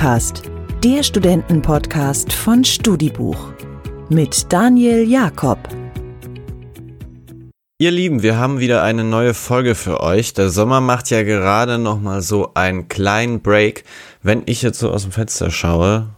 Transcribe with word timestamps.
Studicast, 0.00 0.44
der 0.82 1.02
Studentenpodcast 1.02 2.32
von 2.32 2.64
Studibuch 2.64 3.52
mit 4.08 4.50
Daniel 4.50 5.06
Jakob. 5.06 5.58
Ihr 7.76 7.90
Lieben, 7.90 8.22
wir 8.22 8.38
haben 8.38 8.60
wieder 8.60 8.82
eine 8.82 9.04
neue 9.04 9.34
Folge 9.34 9.74
für 9.74 10.00
euch. 10.00 10.32
Der 10.32 10.48
Sommer 10.48 10.80
macht 10.80 11.10
ja 11.10 11.22
gerade 11.22 11.76
noch 11.76 12.00
mal 12.00 12.22
so 12.22 12.52
einen 12.54 12.88
kleinen 12.88 13.42
Break. 13.42 13.84
Wenn 14.22 14.42
ich 14.46 14.62
jetzt 14.62 14.78
so 14.78 14.90
aus 14.90 15.02
dem 15.02 15.12
Fenster 15.12 15.50
schaue, 15.50 16.08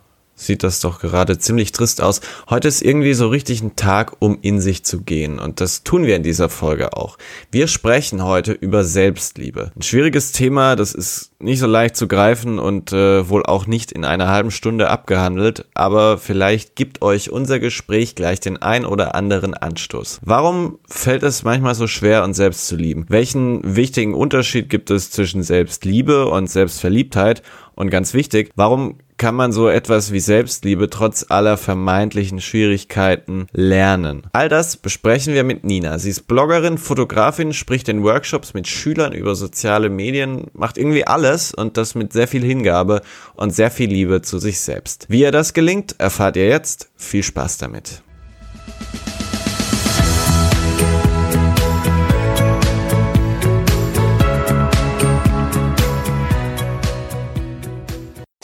sieht 0.43 0.63
das 0.63 0.81
doch 0.81 1.01
gerade 1.01 1.39
ziemlich 1.39 1.73
trist 1.73 2.01
aus. 2.01 2.21
Heute 2.49 2.69
ist 2.69 2.83
irgendwie 2.83 3.15
so 3.15 3.29
richtig 3.29 3.63
ein 3.63 3.77
Tag, 3.77 4.17
um 4.19 4.39
in 4.43 4.61
sich 4.61 4.85
zu 4.85 5.03
gehen. 5.03 5.39
Und 5.39 5.61
das 5.61 5.83
tun 5.83 6.05
wir 6.05 6.17
in 6.17 6.23
dieser 6.23 6.49
Folge 6.49 6.97
auch. 6.97 7.19
Wir 7.51 7.69
sprechen 7.69 8.25
heute 8.25 8.53
über 8.53 8.85
Selbstliebe. 8.85 9.73
Ein 9.77 9.83
schwieriges 9.83 10.33
Thema, 10.33 10.77
das 10.77 10.95
ist 10.95 11.33
nicht 11.39 11.59
so 11.59 11.67
leicht 11.67 11.97
zu 11.97 12.09
greifen 12.09 12.59
und 12.59 12.93
äh, 12.93 13.29
wohl 13.29 13.45
auch 13.45 13.67
nicht 13.67 13.93
in 13.93 14.05
einer 14.05 14.29
halben 14.29 14.51
Stunde 14.51 14.89
abgehandelt. 14.91 15.67
Aber 15.75 16.19
vielleicht 16.19 16.77
gibt 16.77 17.03
euch 17.03 17.31
unser 17.31 17.59
Gespräch 17.59 18.15
gleich 18.15 18.41
den 18.41 18.61
ein 18.63 18.85
oder 18.85 19.15
anderen 19.15 19.55
Anstoß. 19.55 20.21
Warum 20.23 20.79
fällt 20.89 21.23
es 21.23 21.43
manchmal 21.43 21.75
so 21.75 21.87
schwer, 21.87 22.25
uns 22.25 22.37
selbst 22.37 22.67
zu 22.67 22.77
lieben? 22.77 23.07
Welchen 23.09 23.77
wichtigen 23.77 24.15
Unterschied 24.15 24.71
gibt 24.71 24.91
es 24.91 25.11
zwischen 25.11 25.43
Selbstliebe 25.43 26.27
und 26.27 26.49
Selbstverliebtheit? 26.49 27.43
Und 27.75 27.91
ganz 27.91 28.15
wichtig, 28.15 28.51
warum 28.55 28.99
kann 29.23 29.37
man 29.37 29.53
so 29.53 29.69
etwas 29.69 30.11
wie 30.11 30.19
Selbstliebe 30.19 30.91
trotz 30.91 31.27
aller 31.29 31.57
vermeintlichen 31.57 32.41
Schwierigkeiten 32.41 33.47
lernen? 33.53 34.25
All 34.33 34.49
das 34.49 34.77
besprechen 34.77 35.33
wir 35.33 35.45
mit 35.45 35.63
Nina. 35.63 36.01
Sie 36.01 36.11
ist 36.11 36.27
Bloggerin, 36.27 36.77
Fotografin, 36.77 37.53
spricht 37.53 37.89
in 37.89 38.03
Workshops 38.03 38.53
mit 38.53 38.67
Schülern 38.67 39.13
über 39.13 39.37
soziale 39.37 39.91
Medien, 39.91 40.49
macht 40.55 40.77
irgendwie 40.77 41.07
alles 41.07 41.55
und 41.55 41.77
das 41.77 41.95
mit 41.95 42.13
sehr 42.13 42.27
viel 42.27 42.43
Hingabe 42.43 43.01
und 43.35 43.55
sehr 43.55 43.71
viel 43.71 43.91
Liebe 43.91 44.23
zu 44.23 44.41
sich 44.41 44.59
selbst. 44.59 45.07
Wie 45.09 45.21
ihr 45.21 45.31
das 45.31 45.55
gelingt, 45.55 45.95
erfahrt 46.01 46.35
ihr 46.35 46.49
jetzt. 46.49 46.91
Viel 46.97 47.23
Spaß 47.23 47.59
damit. 47.59 48.03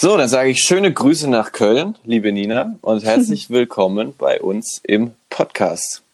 So, 0.01 0.17
dann 0.17 0.29
sage 0.29 0.51
ich 0.51 0.61
schöne 0.61 0.93
Grüße 0.93 1.29
nach 1.29 1.51
Köln, 1.51 1.97
liebe 2.05 2.31
Nina, 2.31 2.77
und 2.83 3.03
herzlich 3.03 3.51
willkommen 3.51 4.15
bei 4.17 4.41
uns 4.41 4.81
im 4.85 5.11
Podcast. 5.29 6.05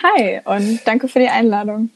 Hi 0.00 0.40
und 0.44 0.78
danke 0.84 1.08
für 1.08 1.18
die 1.18 1.26
Einladung. 1.26 1.90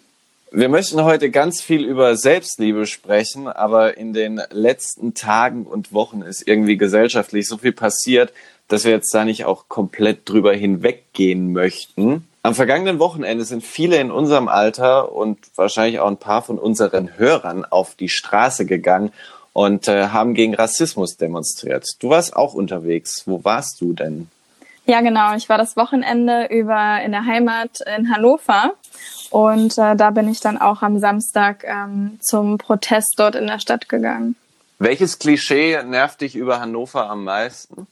Wir 0.50 0.68
möchten 0.68 1.04
heute 1.04 1.30
ganz 1.30 1.60
viel 1.60 1.84
über 1.84 2.16
Selbstliebe 2.16 2.84
sprechen, 2.86 3.46
aber 3.46 3.96
in 3.96 4.12
den 4.12 4.42
letzten 4.50 5.14
Tagen 5.14 5.66
und 5.66 5.92
Wochen 5.92 6.22
ist 6.22 6.48
irgendwie 6.48 6.76
gesellschaftlich 6.76 7.46
so 7.46 7.58
viel 7.58 7.70
passiert, 7.70 8.32
dass 8.66 8.82
wir 8.82 8.90
jetzt 8.90 9.14
da 9.14 9.24
nicht 9.24 9.44
auch 9.44 9.68
komplett 9.68 10.28
drüber 10.28 10.52
hinweggehen 10.52 11.52
möchten. 11.52 12.26
Am 12.42 12.56
vergangenen 12.56 12.98
Wochenende 12.98 13.44
sind 13.44 13.62
viele 13.62 13.98
in 13.98 14.10
unserem 14.10 14.48
Alter 14.48 15.12
und 15.12 15.38
wahrscheinlich 15.54 16.00
auch 16.00 16.08
ein 16.08 16.16
paar 16.16 16.42
von 16.42 16.58
unseren 16.58 17.16
Hörern 17.18 17.64
auf 17.64 17.94
die 17.94 18.08
Straße 18.08 18.66
gegangen 18.66 19.12
und 19.56 19.88
äh, 19.88 20.08
haben 20.08 20.34
gegen 20.34 20.54
Rassismus 20.54 21.16
demonstriert. 21.16 21.86
Du 22.00 22.10
warst 22.10 22.36
auch 22.36 22.52
unterwegs. 22.52 23.22
Wo 23.24 23.42
warst 23.42 23.80
du 23.80 23.94
denn? 23.94 24.28
Ja, 24.84 25.00
genau. 25.00 25.34
Ich 25.34 25.48
war 25.48 25.56
das 25.56 25.78
Wochenende 25.78 26.48
über 26.50 27.00
in 27.02 27.12
der 27.12 27.24
Heimat 27.24 27.80
in 27.96 28.14
Hannover 28.14 28.74
und 29.30 29.78
äh, 29.78 29.96
da 29.96 30.10
bin 30.10 30.28
ich 30.28 30.40
dann 30.40 30.58
auch 30.58 30.82
am 30.82 30.98
Samstag 30.98 31.64
ähm, 31.64 32.18
zum 32.20 32.58
Protest 32.58 33.14
dort 33.16 33.34
in 33.34 33.46
der 33.46 33.58
Stadt 33.58 33.88
gegangen. 33.88 34.36
Welches 34.78 35.18
Klischee 35.18 35.82
nervt 35.84 36.20
dich 36.20 36.36
über 36.36 36.60
Hannover 36.60 37.08
am 37.08 37.24
meisten? 37.24 37.86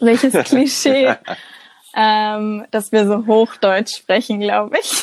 Welches 0.00 0.34
Klischee? 0.44 1.14
ähm, 1.96 2.66
dass 2.70 2.92
wir 2.92 3.06
so 3.06 3.26
Hochdeutsch 3.26 3.96
sprechen, 3.96 4.38
glaube 4.38 4.76
ich. 4.78 5.02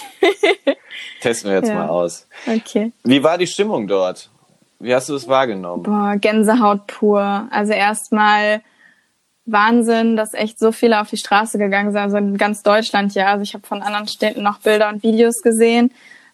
Testen 1.21 1.49
wir 1.49 1.57
jetzt 1.57 1.69
ja. 1.69 1.73
mal 1.73 1.89
aus. 1.89 2.27
Okay. 2.45 2.91
Wie 3.03 3.23
war 3.23 3.39
die 3.39 3.47
Stimmung 3.47 3.87
dort? 3.87 4.29
Wie 4.81 4.93
hast 4.95 5.09
du 5.09 5.15
es 5.15 5.27
wahrgenommen? 5.27 5.83
Boah, 5.83 6.15
Gänsehaut 6.17 6.87
pur. 6.87 7.47
Also 7.51 7.73
erstmal 7.73 8.61
Wahnsinn, 9.45 10.15
dass 10.15 10.33
echt 10.33 10.59
so 10.59 10.71
viele 10.71 11.01
auf 11.01 11.09
die 11.09 11.17
Straße 11.17 11.57
gegangen 11.57 11.91
sind, 11.91 12.01
also 12.01 12.17
in 12.17 12.37
ganz 12.37 12.63
Deutschland 12.63 13.13
ja. 13.13 13.27
Also 13.27 13.43
ich 13.43 13.53
habe 13.53 13.65
von 13.65 13.81
anderen 13.81 14.07
Städten 14.07 14.43
noch 14.43 14.59
Bilder 14.59 14.89
und 14.89 15.03
Videos 15.03 15.41
gesehen. 15.41 15.91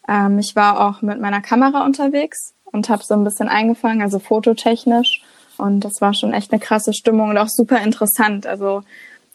Ähm, 0.08 0.38
ich 0.38 0.56
war 0.56 0.88
auch 0.88 1.02
mit 1.02 1.20
meiner 1.20 1.40
Kamera 1.40 1.84
unterwegs 1.84 2.54
und 2.64 2.88
habe 2.88 3.02
so 3.02 3.14
ein 3.14 3.24
bisschen 3.24 3.48
eingefangen, 3.48 4.02
also 4.02 4.18
fototechnisch. 4.18 5.22
Und 5.56 5.80
das 5.80 6.00
war 6.00 6.14
schon 6.14 6.32
echt 6.32 6.52
eine 6.52 6.60
krasse 6.60 6.92
Stimmung 6.94 7.30
und 7.30 7.38
auch 7.38 7.48
super 7.48 7.80
interessant. 7.80 8.46
Also 8.46 8.82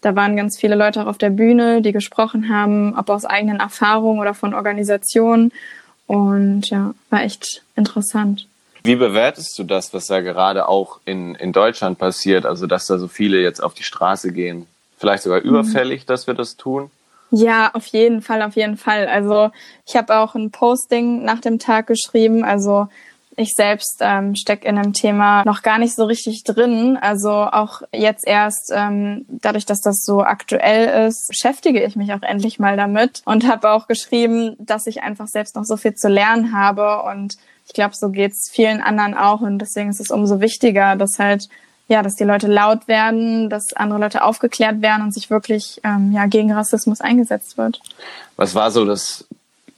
da 0.01 0.15
waren 0.15 0.35
ganz 0.35 0.57
viele 0.59 0.75
Leute 0.75 1.01
auch 1.01 1.07
auf 1.07 1.17
der 1.17 1.29
Bühne, 1.29 1.81
die 1.81 1.91
gesprochen 1.91 2.49
haben, 2.49 2.97
ob 2.97 3.09
aus 3.09 3.25
eigenen 3.25 3.59
Erfahrungen 3.59 4.19
oder 4.19 4.33
von 4.33 4.53
Organisationen. 4.53 5.51
Und 6.07 6.69
ja, 6.69 6.93
war 7.09 7.23
echt 7.23 7.63
interessant. 7.75 8.47
Wie 8.83 8.95
bewertest 8.95 9.57
du 9.57 9.63
das, 9.63 9.93
was 9.93 10.07
da 10.07 10.19
gerade 10.19 10.67
auch 10.67 10.99
in, 11.05 11.35
in 11.35 11.53
Deutschland 11.53 11.97
passiert? 11.97 12.45
Also, 12.45 12.67
dass 12.67 12.87
da 12.87 12.97
so 12.97 13.07
viele 13.07 13.41
jetzt 13.41 13.63
auf 13.63 13.73
die 13.73 13.83
Straße 13.83 14.33
gehen? 14.33 14.67
Vielleicht 14.97 15.23
sogar 15.23 15.39
mhm. 15.39 15.47
überfällig, 15.47 16.05
dass 16.05 16.27
wir 16.27 16.33
das 16.33 16.57
tun? 16.57 16.91
Ja, 17.31 17.71
auf 17.73 17.87
jeden 17.87 18.21
Fall, 18.21 18.43
auf 18.43 18.55
jeden 18.55 18.77
Fall. 18.77 19.07
Also 19.07 19.49
ich 19.87 19.95
habe 19.95 20.17
auch 20.17 20.35
ein 20.35 20.51
Posting 20.51 21.23
nach 21.23 21.39
dem 21.39 21.57
Tag 21.57 21.87
geschrieben. 21.87 22.43
Also 22.43 22.89
ich 23.35 23.53
selbst 23.53 23.97
ähm, 24.01 24.35
stecke 24.35 24.67
in 24.67 24.77
einem 24.77 24.93
Thema 24.93 25.43
noch 25.43 25.63
gar 25.63 25.79
nicht 25.79 25.95
so 25.95 26.05
richtig 26.05 26.43
drin. 26.43 26.95
Also 27.01 27.31
auch 27.31 27.81
jetzt 27.91 28.27
erst, 28.27 28.71
ähm, 28.71 29.25
dadurch, 29.27 29.65
dass 29.65 29.81
das 29.81 30.03
so 30.03 30.21
aktuell 30.21 31.07
ist, 31.07 31.27
beschäftige 31.27 31.83
ich 31.83 31.95
mich 31.95 32.13
auch 32.13 32.21
endlich 32.21 32.59
mal 32.59 32.77
damit 32.77 33.23
und 33.25 33.47
habe 33.47 33.71
auch 33.71 33.87
geschrieben, 33.87 34.55
dass 34.59 34.85
ich 34.85 35.01
einfach 35.01 35.27
selbst 35.27 35.55
noch 35.55 35.65
so 35.65 35.75
viel 35.75 35.95
zu 35.95 36.09
lernen 36.09 36.55
habe 36.55 37.01
und 37.11 37.37
ich 37.65 37.73
glaube, 37.73 37.95
so 37.95 38.09
geht's 38.09 38.49
vielen 38.51 38.81
anderen 38.81 39.13
auch 39.13 39.41
und 39.41 39.59
deswegen 39.59 39.89
ist 39.89 39.99
es 39.99 40.11
umso 40.11 40.41
wichtiger, 40.41 40.95
dass 40.95 41.19
halt 41.19 41.49
ja, 41.89 42.01
dass 42.01 42.15
die 42.15 42.23
Leute 42.23 42.47
laut 42.47 42.87
werden, 42.87 43.49
dass 43.49 43.73
andere 43.73 43.99
Leute 43.99 44.23
aufgeklärt 44.23 44.81
werden 44.81 45.03
und 45.03 45.13
sich 45.13 45.29
wirklich 45.29 45.81
ähm, 45.83 46.11
ja 46.13 46.25
gegen 46.27 46.51
Rassismus 46.51 47.01
eingesetzt 47.01 47.57
wird. 47.57 47.81
Was 48.37 48.55
war 48.55 48.71
so 48.71 48.85
das 48.85 49.25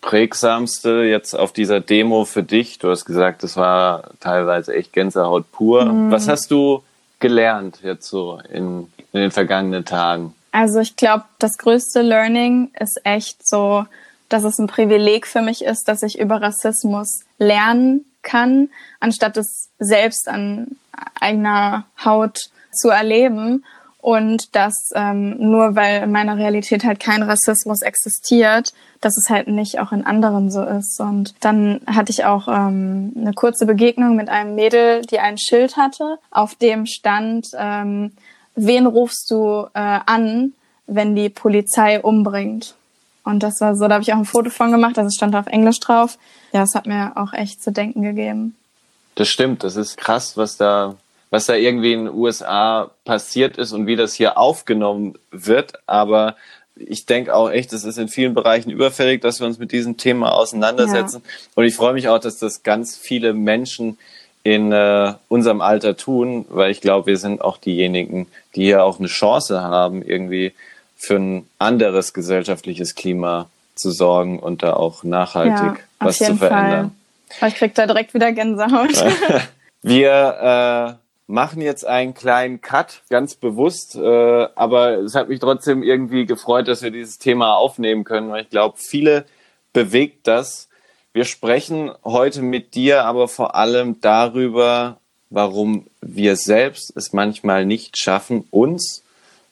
prägsamste 0.02 1.04
jetzt 1.04 1.34
auf 1.34 1.52
dieser 1.52 1.80
Demo 1.80 2.26
für 2.26 2.44
dich? 2.44 2.78
Du 2.78 2.90
hast 2.90 3.06
gesagt, 3.06 3.44
das 3.44 3.58
war 3.58 4.12
teilweise 4.20 4.74
echt 4.74 4.94
Gänsehaut 4.94 5.52
pur. 5.52 5.86
Mhm. 5.86 6.12
Was 6.12 6.28
hast 6.28 6.52
du 6.52 6.84
gelernt 7.20 7.80
jetzt 7.84 8.08
so 8.08 8.40
in, 8.52 8.88
in 9.12 9.22
den 9.22 9.32
vergangenen 9.32 9.84
Tagen? 9.84 10.36
Also 10.52 10.80
ich 10.80 10.96
glaube, 10.96 11.26
das 11.40 11.58
größte 11.58 12.02
Learning 12.02 12.72
ist 12.80 13.02
echt 13.04 13.46
so 13.46 13.86
dass 14.30 14.44
es 14.44 14.60
ein 14.60 14.68
Privileg 14.68 15.28
für 15.28 15.42
mich 15.42 15.64
ist, 15.64 15.88
dass 15.88 16.04
ich 16.04 16.20
über 16.20 16.42
Rassismus 16.42 17.22
lernen 17.38 18.06
kann, 18.22 18.70
anstatt 19.00 19.38
es 19.38 19.70
selbst 19.80 20.28
an 20.28 20.78
eigener 21.20 21.86
Haut 22.04 22.50
zu 22.72 22.90
erleben. 22.90 23.64
Und 24.00 24.56
dass 24.56 24.92
ähm, 24.94 25.36
nur 25.40 25.76
weil 25.76 26.04
in 26.04 26.12
meiner 26.12 26.38
Realität 26.38 26.84
halt 26.84 27.00
kein 27.00 27.24
Rassismus 27.24 27.82
existiert, 27.82 28.72
dass 29.02 29.18
es 29.18 29.32
halt 29.32 29.48
nicht 29.48 29.80
auch 29.80 29.92
in 29.92 30.06
anderen 30.06 30.52
so 30.52 30.64
ist. 30.64 31.00
Und 31.00 31.34
dann 31.40 31.82
hatte 31.88 32.12
ich 32.12 32.24
auch 32.24 32.48
ähm, 32.48 33.14
eine 33.18 33.34
kurze 33.34 33.66
Begegnung 33.66 34.16
mit 34.16 34.30
einem 34.30 34.54
Mädel, 34.54 35.02
die 35.02 35.18
ein 35.18 35.40
Schild 35.40 35.76
hatte, 35.76 36.20
auf 36.30 36.54
dem 36.54 36.86
stand, 36.86 37.48
ähm, 37.58 38.12
wen 38.56 38.86
rufst 38.86 39.32
du 39.32 39.66
äh, 39.74 40.00
an, 40.06 40.54
wenn 40.86 41.16
die 41.16 41.30
Polizei 41.30 42.00
umbringt? 42.00 42.76
Und 43.26 43.42
das 43.42 43.60
war 43.60 43.76
so, 43.76 43.88
da 43.88 43.96
habe 43.96 44.04
ich 44.04 44.14
auch 44.14 44.18
ein 44.18 44.26
Foto 44.26 44.50
von 44.50 44.72
gemacht, 44.72 44.98
also 44.98 45.10
stand 45.10 45.36
auf 45.36 45.48
Englisch 45.48 45.80
drauf. 45.80 46.18
Ja, 46.54 46.64
es 46.64 46.76
hat 46.76 46.86
mir 46.86 47.14
auch 47.16 47.34
echt 47.34 47.62
zu 47.62 47.72
denken 47.72 48.04
gegeben. 48.04 48.56
Das 49.16 49.28
stimmt, 49.30 49.64
das 49.64 49.76
ist 49.76 49.98
krass, 49.98 50.38
was 50.38 50.58
da, 50.58 50.96
was 51.32 51.48
da 51.48 51.56
irgendwie 51.56 51.94
in 51.94 52.06
den 52.06 52.14
USA 52.14 52.92
passiert 53.04 53.58
ist 53.58 53.72
und 53.72 53.88
wie 53.88 53.96
das 53.96 54.14
hier 54.14 54.38
aufgenommen 54.38 55.16
wird. 55.32 55.74
Aber 55.88 56.36
ich 56.76 57.06
denke 57.06 57.34
auch 57.34 57.50
echt, 57.50 57.74
es 57.74 57.84
ist 57.84 57.98
in 57.98 58.10
vielen 58.10 58.34
Bereichen 58.34 58.70
überfällig, 58.70 59.22
dass 59.22 59.40
wir 59.40 59.48
uns 59.48 59.58
mit 59.58 59.72
diesem 59.72 59.98
Thema 59.98 60.34
auseinandersetzen. 60.34 61.22
Ja. 61.24 61.32
Und 61.56 61.66
ich 61.66 61.76
freue 61.76 61.94
mich 61.94 62.10
auch, 62.10 62.20
dass 62.20 62.38
das 62.38 62.64
ganz 62.64 62.96
viele 62.96 63.34
Menschen 63.34 63.98
in 64.44 64.72
äh, 64.72 65.14
unserem 65.30 65.62
Alter 65.62 65.98
tun, 65.98 66.46
weil 66.50 66.70
ich 66.70 66.80
glaube, 66.80 67.08
wir 67.08 67.18
sind 67.18 67.42
auch 67.42 67.58
diejenigen, 67.58 68.28
die 68.54 68.66
hier 68.66 68.84
auch 68.84 69.00
eine 69.00 69.08
Chance 69.08 69.62
haben, 69.62 70.04
irgendwie 70.04 70.54
für 71.06 71.16
ein 71.16 71.50
anderes 71.60 72.14
gesellschaftliches 72.14 72.96
Klima 72.96 73.50
zu 73.76 73.92
sorgen 73.92 74.40
und 74.40 74.64
da 74.64 74.74
auch 74.74 75.04
nachhaltig 75.04 75.80
ja, 75.80 75.84
was 76.00 76.18
zu 76.18 76.36
verändern. 76.36 76.96
Fall. 77.30 77.50
Ich 77.50 77.56
krieg 77.56 77.76
da 77.76 77.86
direkt 77.86 78.14
wieder 78.14 78.32
Gänsehaut. 78.32 79.04
Wir 79.82 80.98
äh, 80.98 81.06
machen 81.28 81.62
jetzt 81.62 81.86
einen 81.86 82.14
kleinen 82.14 82.62
Cut, 82.62 83.02
ganz 83.10 83.36
bewusst, 83.36 83.96
äh, 83.96 84.48
aber 84.56 85.00
es 85.00 85.16
hat 85.16 85.30
mich 85.30 85.40
trotzdem 85.40 85.84
irgendwie 85.84 86.26
gefreut, 86.26 86.68
dass 86.68 86.82
wir 86.82 86.92
dieses 86.92 87.20
Thema 87.20 87.56
aufnehmen 87.56 88.04
können, 88.04 88.32
weil 88.32 88.44
ich 88.44 88.50
glaube, 88.50 88.78
viele 88.78 89.26
bewegt 89.74 90.28
das. 90.28 90.70
Wir 91.14 91.26
sprechen 91.26 91.92
heute 92.04 92.42
mit 92.42 92.76
dir 92.76 93.06
aber 93.06 93.28
vor 93.28 93.56
allem 93.56 94.02
darüber, 94.02 94.98
warum 95.30 95.86
wir 96.02 96.36
selbst 96.36 96.92
es 96.96 97.14
manchmal 97.14 97.66
nicht 97.66 97.98
schaffen, 97.98 98.48
uns 98.52 99.04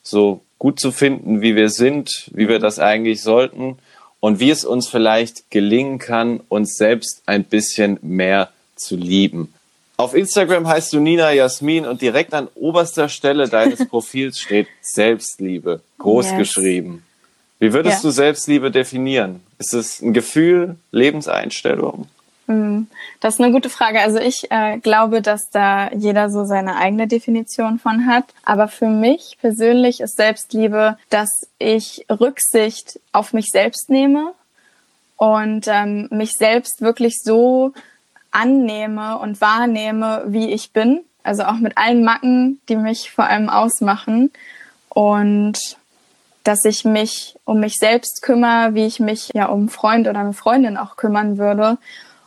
so 0.02 0.42
gut 0.64 0.80
zu 0.80 0.94
finden, 0.94 1.42
wie 1.42 1.58
wir 1.58 1.70
sind, 1.70 2.32
wie 2.34 2.48
wir 2.48 2.58
das 2.58 2.80
eigentlich 2.80 3.22
sollten 3.22 3.80
und 4.22 4.40
wie 4.40 4.50
es 4.50 4.64
uns 4.64 4.88
vielleicht 4.88 5.52
gelingen 5.52 6.00
kann, 6.00 6.40
uns 6.48 6.78
selbst 6.78 7.22
ein 7.26 7.44
bisschen 7.44 8.00
mehr 8.02 8.48
zu 8.78 8.96
lieben. 8.96 9.54
Auf 9.98 10.14
Instagram 10.14 10.66
heißt 10.66 10.94
du 10.94 11.02
Nina 11.02 11.34
Jasmin 11.34 11.86
und 11.86 12.02
direkt 12.02 12.34
an 12.34 12.48
oberster 12.56 13.10
Stelle 13.10 13.50
deines 13.50 13.86
Profils 13.90 14.40
steht 14.40 14.68
Selbstliebe, 14.82 15.82
groß 15.98 16.28
yes. 16.28 16.38
geschrieben. 16.38 17.04
Wie 17.60 17.74
würdest 17.74 17.98
ja. 17.98 18.10
du 18.10 18.12
Selbstliebe 18.12 18.72
definieren? 18.72 19.42
Ist 19.60 19.74
es 19.74 20.02
ein 20.02 20.14
Gefühl, 20.14 20.78
Lebenseinstellung? 20.92 22.08
Hm, 22.48 22.88
das 23.22 23.36
ist 23.36 23.42
eine 23.42 23.54
gute 23.54 23.70
Frage. 23.70 24.02
Also 24.02 24.20
ich 24.20 24.52
äh, 24.52 24.78
glaube, 24.78 25.22
dass 25.22 25.50
da 25.50 25.92
jeder 25.94 26.30
so 26.30 26.44
seine 26.44 26.76
eigene 26.76 27.08
Definition 27.08 27.80
von 27.80 28.06
hat. 28.06 28.26
Aber 28.44 28.68
für 28.68 28.88
mich 28.88 29.38
persönlich 29.40 30.02
ist 30.02 30.18
Selbstliebe, 30.18 30.98
dass 31.10 31.48
ich 31.58 32.06
Rücksicht 32.10 33.00
auf 33.14 33.34
mich 33.34 33.48
selbst 33.50 33.90
nehme 33.90 34.34
und 35.16 35.68
ähm, 35.68 36.10
mich 36.12 36.32
selbst 36.32 36.82
wirklich 36.82 37.20
so 37.24 37.72
annehme 38.32 39.20
und 39.20 39.40
wahrnehme, 39.40 40.24
wie 40.28 40.52
ich 40.52 40.72
bin. 40.74 41.02
Also 41.24 41.44
auch 41.44 41.60
mit 41.60 41.78
allen 41.78 42.04
Macken, 42.04 42.60
die 42.68 42.76
mich 42.76 43.12
vor 43.12 43.26
allem 43.26 43.48
ausmachen. 43.48 44.32
Und 44.90 45.58
dass 46.44 46.66
ich 46.66 46.84
mich 46.84 47.36
um 47.46 47.62
mich 47.62 47.76
selbst 47.76 48.22
kümmere, 48.22 48.76
wie 48.76 48.86
ich 48.86 49.00
mich 49.00 49.30
ja 49.34 49.46
um 49.46 49.70
Freund 49.70 50.10
oder 50.10 50.20
eine 50.20 50.34
Freundin 50.34 50.76
auch 50.76 50.98
kümmern 50.98 51.38
würde 51.38 51.78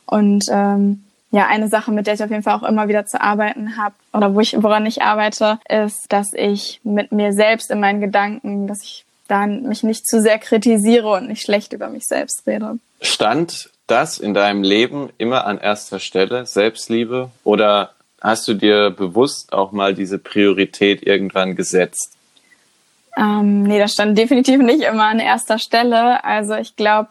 und 0.06 0.46
ähm, 0.50 1.04
ja, 1.30 1.46
eine 1.48 1.68
Sache, 1.68 1.90
mit 1.90 2.06
der 2.06 2.14
ich 2.14 2.22
auf 2.22 2.30
jeden 2.30 2.42
Fall 2.42 2.54
auch 2.54 2.62
immer 2.62 2.88
wieder 2.88 3.04
zu 3.04 3.20
arbeiten 3.20 3.76
habe 3.76 3.94
oder 4.12 4.34
wo 4.34 4.40
ich, 4.40 4.54
woran 4.62 4.86
ich 4.86 5.02
arbeite, 5.02 5.58
ist, 5.68 6.12
dass 6.12 6.32
ich 6.32 6.80
mit 6.84 7.12
mir 7.12 7.32
selbst 7.32 7.70
in 7.70 7.80
meinen 7.80 8.00
Gedanken, 8.00 8.66
dass 8.66 8.82
ich 8.82 9.04
dann 9.28 9.64
mich 9.64 9.82
nicht 9.82 10.06
zu 10.06 10.20
sehr 10.20 10.38
kritisiere 10.38 11.10
und 11.10 11.28
nicht 11.28 11.42
schlecht 11.42 11.72
über 11.72 11.88
mich 11.88 12.06
selbst 12.06 12.46
rede. 12.46 12.78
Stand 13.00 13.70
das 13.86 14.18
in 14.18 14.34
deinem 14.34 14.62
Leben 14.62 15.10
immer 15.18 15.46
an 15.46 15.58
erster 15.58 15.98
Stelle, 16.00 16.46
Selbstliebe? 16.46 17.30
Oder 17.44 17.90
hast 18.20 18.46
du 18.48 18.54
dir 18.54 18.90
bewusst 18.90 19.52
auch 19.52 19.72
mal 19.72 19.94
diese 19.94 20.18
Priorität 20.18 21.06
irgendwann 21.06 21.56
gesetzt? 21.56 22.12
Ähm, 23.16 23.62
nee, 23.62 23.78
das 23.78 23.92
stand 23.92 24.16
definitiv 24.16 24.60
nicht 24.60 24.82
immer 24.82 25.04
an 25.04 25.18
erster 25.18 25.58
Stelle. 25.58 26.22
Also 26.24 26.54
ich 26.54 26.76
glaube, 26.76 27.08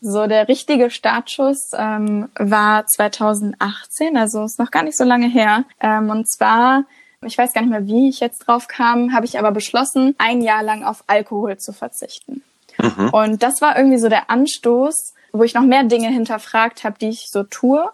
so, 0.00 0.26
der 0.26 0.48
richtige 0.48 0.90
Startschuss 0.90 1.70
ähm, 1.76 2.28
war 2.38 2.86
2018, 2.86 4.16
also 4.16 4.44
ist 4.44 4.58
noch 4.58 4.70
gar 4.70 4.82
nicht 4.82 4.96
so 4.96 5.04
lange 5.04 5.28
her. 5.28 5.64
Ähm, 5.80 6.10
und 6.10 6.28
zwar, 6.28 6.84
ich 7.22 7.36
weiß 7.36 7.52
gar 7.52 7.62
nicht 7.62 7.70
mehr, 7.70 7.86
wie 7.86 8.08
ich 8.08 8.20
jetzt 8.20 8.46
drauf 8.46 8.68
kam, 8.68 9.12
habe 9.12 9.26
ich 9.26 9.38
aber 9.38 9.52
beschlossen, 9.52 10.14
ein 10.18 10.42
Jahr 10.42 10.62
lang 10.62 10.84
auf 10.84 11.04
Alkohol 11.06 11.56
zu 11.58 11.72
verzichten. 11.72 12.42
Mhm. 12.78 13.08
Und 13.10 13.42
das 13.42 13.60
war 13.60 13.76
irgendwie 13.76 13.98
so 13.98 14.08
der 14.08 14.30
Anstoß, 14.30 15.14
wo 15.32 15.42
ich 15.42 15.54
noch 15.54 15.62
mehr 15.62 15.84
Dinge 15.84 16.08
hinterfragt 16.08 16.84
habe, 16.84 16.98
die 16.98 17.08
ich 17.08 17.30
so 17.30 17.42
tue 17.42 17.88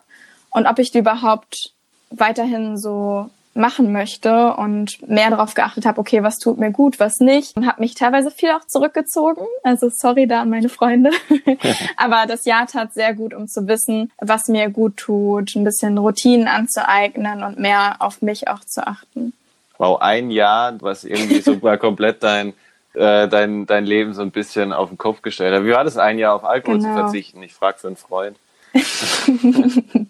und 0.50 0.66
ob 0.66 0.78
ich 0.78 0.90
die 0.90 0.98
überhaupt 0.98 1.72
weiterhin 2.10 2.76
so 2.76 3.30
machen 3.54 3.92
möchte 3.92 4.54
und 4.54 5.06
mehr 5.08 5.30
darauf 5.30 5.54
geachtet 5.54 5.84
habe, 5.84 6.00
okay, 6.00 6.22
was 6.22 6.38
tut 6.38 6.58
mir 6.58 6.70
gut, 6.70 6.98
was 7.00 7.20
nicht. 7.20 7.56
Und 7.56 7.66
habe 7.66 7.80
mich 7.80 7.94
teilweise 7.94 8.30
viel 8.30 8.50
auch 8.50 8.66
zurückgezogen. 8.66 9.46
Also 9.62 9.90
sorry 9.90 10.26
da 10.26 10.42
an 10.42 10.50
meine 10.50 10.68
Freunde. 10.68 11.10
Aber 11.96 12.24
das 12.26 12.44
Jahr 12.44 12.66
tat 12.66 12.94
sehr 12.94 13.14
gut, 13.14 13.34
um 13.34 13.48
zu 13.48 13.66
wissen, 13.68 14.10
was 14.18 14.48
mir 14.48 14.70
gut 14.70 14.96
tut, 14.96 15.54
ein 15.54 15.64
bisschen 15.64 15.98
Routinen 15.98 16.48
anzueignen 16.48 17.42
und 17.42 17.58
mehr 17.58 17.96
auf 17.98 18.22
mich 18.22 18.48
auch 18.48 18.60
zu 18.60 18.86
achten. 18.86 19.32
Wow, 19.78 20.00
ein 20.00 20.30
Jahr, 20.30 20.80
was 20.80 21.04
irgendwie 21.04 21.40
super 21.40 21.76
komplett 21.76 22.22
dein 22.22 22.54
äh, 22.94 23.26
dein, 23.28 23.66
dein 23.66 23.86
Leben 23.86 24.12
so 24.12 24.22
ein 24.22 24.30
bisschen 24.30 24.72
auf 24.72 24.88
den 24.90 24.98
Kopf 24.98 25.22
gestellt 25.22 25.54
hat. 25.54 25.64
Wie 25.64 25.72
war 25.72 25.84
das, 25.84 25.96
ein 25.96 26.18
Jahr 26.18 26.34
auf 26.34 26.44
Alkohol 26.44 26.78
genau. 26.78 26.94
zu 26.94 27.00
verzichten? 27.00 27.42
Ich 27.42 27.54
frage 27.54 27.78
für 27.78 27.86
einen 27.86 27.96
Freund. 27.96 28.36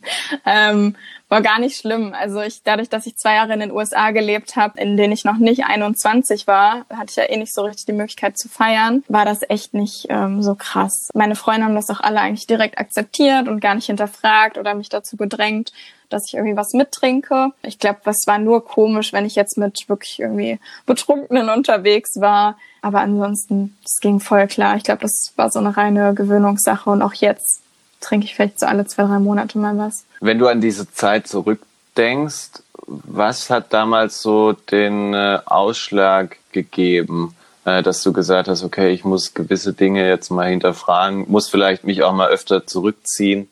ähm, 0.47 0.97
war 1.33 1.41
gar 1.41 1.59
nicht 1.59 1.79
schlimm. 1.79 2.15
Also 2.19 2.43
ich, 2.43 2.63
dadurch, 2.63 2.91
dass 2.91 3.07
ich 3.07 3.17
zwei 3.17 3.37
Jahre 3.37 3.55
in 3.55 3.61
den 3.61 3.71
USA 3.71 4.11
gelebt 4.11 4.55
habe, 4.57 4.79
in 4.79 4.99
denen 4.99 5.15
ich 5.15 5.25
noch 5.25 5.39
nicht 5.39 5.65
21 5.65 6.47
war, 6.47 6.85
hatte 6.91 7.07
ich 7.09 7.17
ja 7.17 7.25
eh 7.25 7.39
nicht 7.39 7.55
so 7.55 7.63
richtig 7.63 7.87
die 7.87 7.95
Möglichkeit 7.95 8.37
zu 8.37 8.51
feiern, 8.51 9.03
war 9.09 9.25
das 9.25 9.41
echt 9.49 9.73
nicht 9.73 10.09
ähm, 10.11 10.43
so 10.43 10.55
krass. 10.55 11.09
Meine 11.15 11.35
Freunde 11.35 11.65
haben 11.65 11.75
das 11.75 11.89
auch 11.89 12.01
alle 12.01 12.21
eigentlich 12.21 12.47
direkt 12.47 12.77
akzeptiert 12.77 13.49
und 13.49 13.61
gar 13.61 13.75
nicht 13.75 13.87
hinterfragt 13.87 14.59
oder 14.59 14.75
mich 14.75 14.91
dazu 14.91 15.17
gedrängt, 15.17 15.73
dass 16.11 16.27
ich 16.27 16.35
irgendwie 16.35 16.57
was 16.57 16.75
mittrinke. 16.75 17.53
Ich 17.63 17.79
glaube, 17.79 18.01
was 18.05 18.27
war 18.27 18.39
nur 18.39 18.63
komisch, 18.63 19.15
wenn 19.15 19.25
ich 19.25 19.35
jetzt 19.35 19.57
mit 19.57 19.89
wirklich 19.89 20.21
irgendwie 20.21 20.61
Betrunkenen 20.85 21.49
unterwegs 21.49 22.21
war. 22.21 22.59
Aber 22.83 23.01
ansonsten, 23.01 23.75
es 23.83 24.01
ging 24.01 24.21
voll 24.21 24.47
klar. 24.49 24.77
Ich 24.77 24.83
glaube, 24.83 25.01
das 25.01 25.33
war 25.37 25.51
so 25.51 25.61
eine 25.61 25.75
reine 25.75 26.13
Gewöhnungssache 26.13 26.91
und 26.91 27.01
auch 27.01 27.15
jetzt 27.15 27.62
trinke 28.03 28.27
ich 28.27 28.35
vielleicht 28.35 28.61
so 28.61 28.67
alle 28.67 28.85
zwei, 28.87 29.05
drei 29.05 29.19
Monate 29.19 29.59
mal 29.59 29.77
was. 29.79 30.05
Wenn 30.21 30.39
du 30.39 30.49
an 30.49 30.61
diese 30.61 30.91
Zeit 30.93 31.27
zurückdenkst, 31.27 32.63
was 32.87 33.49
hat 33.49 33.73
damals 33.73 34.21
so 34.21 34.53
den 34.53 35.15
äh, 35.15 35.39
Ausschlag 35.47 36.37
gegeben, 36.53 37.35
äh, 37.65 37.83
dass 37.83 38.03
du 38.03 38.13
gesagt 38.13 38.49
hast, 38.49 38.65
okay, 38.65 38.91
ich 38.91 39.05
muss 39.05 39.35
gewisse 39.35 39.73
Dinge 39.73 40.07
jetzt 40.07 40.31
mal 40.31 40.51
hinterfragen, 40.51 41.31
muss 41.31 41.49
vielleicht 41.49 41.85
mich 41.85 42.03
auch 42.03 42.13
mal 42.13 42.29
öfter 42.29 42.67
zurückziehen? 42.67 43.49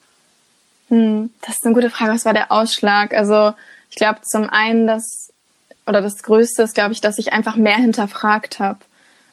Hm, 0.88 1.30
das 1.42 1.56
ist 1.56 1.64
eine 1.64 1.74
gute 1.74 1.90
Frage. 1.90 2.12
Was 2.12 2.24
war 2.24 2.34
der 2.34 2.50
Ausschlag? 2.50 3.14
Also 3.14 3.54
ich 3.88 3.96
glaube 3.96 4.20
zum 4.22 4.50
einen, 4.50 4.86
dass 4.86 5.30
oder 5.86 6.02
das 6.02 6.22
Größte 6.22 6.62
ist, 6.62 6.74
glaube 6.74 6.92
ich, 6.92 7.00
dass 7.00 7.18
ich 7.18 7.32
einfach 7.32 7.56
mehr 7.56 7.76
hinterfragt 7.76 8.58
habe. 8.58 8.78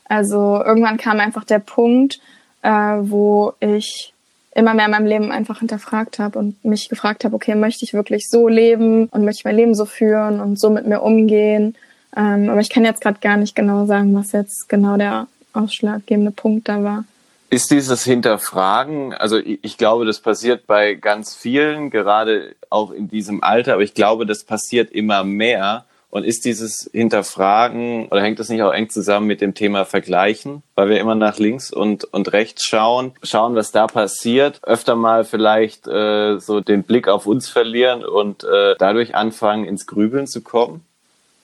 Also 0.05 0.63
irgendwann 0.63 0.97
kam 0.97 1.19
einfach 1.19 1.43
der 1.43 1.59
Punkt, 1.59 2.19
äh, 2.61 2.69
wo 2.69 3.53
ich 3.59 4.13
immer 4.57 4.73
mehr 4.73 4.85
in 4.85 4.91
meinem 4.91 5.05
Leben 5.05 5.31
einfach 5.31 5.59
hinterfragt 5.59 6.17
habe 6.17 6.39
und 6.39 6.65
mich 6.65 6.89
gefragt 6.89 7.23
habe, 7.23 7.35
okay, 7.35 7.53
möchte 7.53 7.85
ich 7.85 7.93
wirklich 7.93 8.27
so 8.27 8.47
leben 8.47 9.07
und 9.07 9.23
möchte 9.23 9.41
ich 9.41 9.45
mein 9.45 9.55
Leben 9.55 9.75
so 9.75 9.85
führen 9.85 10.39
und 10.39 10.59
so 10.59 10.71
mit 10.71 10.87
mir 10.87 11.01
umgehen? 11.01 11.75
Ähm, 12.15 12.49
aber 12.49 12.59
ich 12.59 12.71
kann 12.71 12.83
jetzt 12.83 13.01
gerade 13.01 13.19
gar 13.21 13.37
nicht 13.37 13.55
genau 13.55 13.85
sagen, 13.85 14.15
was 14.15 14.31
jetzt 14.31 14.67
genau 14.67 14.97
der 14.97 15.27
ausschlaggebende 15.53 16.31
Punkt 16.31 16.67
da 16.67 16.83
war. 16.83 17.05
Ist 17.51 17.69
dieses 17.69 18.03
Hinterfragen, 18.03 19.13
also 19.13 19.37
ich, 19.37 19.59
ich 19.61 19.77
glaube, 19.77 20.05
das 20.05 20.19
passiert 20.19 20.65
bei 20.65 20.95
ganz 20.95 21.35
vielen, 21.35 21.91
gerade 21.91 22.55
auch 22.71 22.91
in 22.91 23.07
diesem 23.07 23.43
Alter, 23.43 23.73
aber 23.73 23.83
ich 23.83 23.93
glaube, 23.93 24.25
das 24.25 24.43
passiert 24.43 24.91
immer 24.91 25.23
mehr 25.23 25.85
und 26.09 26.23
ist 26.23 26.45
dieses 26.45 26.89
Hinterfragen 26.93 28.07
oder 28.07 28.21
hängt 28.21 28.39
das 28.39 28.49
nicht 28.49 28.61
auch 28.63 28.73
eng 28.73 28.89
zusammen 28.89 29.27
mit 29.27 29.41
dem 29.41 29.53
Thema 29.53 29.85
Vergleichen? 29.85 30.63
Weil 30.75 30.89
wir 30.89 30.99
immer 30.99 31.15
nach 31.15 31.37
links 31.37 31.71
und, 31.71 32.05
und 32.05 32.31
rechts 32.33 32.63
schauen, 32.63 33.13
schauen, 33.23 33.55
was 33.55 33.71
da 33.71 33.87
passiert, 33.87 34.61
öfter 34.63 34.95
mal 34.95 35.25
vielleicht 35.25 35.87
äh, 35.87 36.39
so 36.39 36.61
den 36.61 36.83
Blick 36.83 37.07
auf 37.07 37.27
uns 37.27 37.49
verlieren 37.49 38.05
und 38.05 38.43
äh, 38.43 38.75
dadurch 38.79 39.15
anfangen, 39.15 39.65
ins 39.65 39.85
Grübeln 39.85 40.27
zu 40.27 40.41
kommen? 40.41 40.85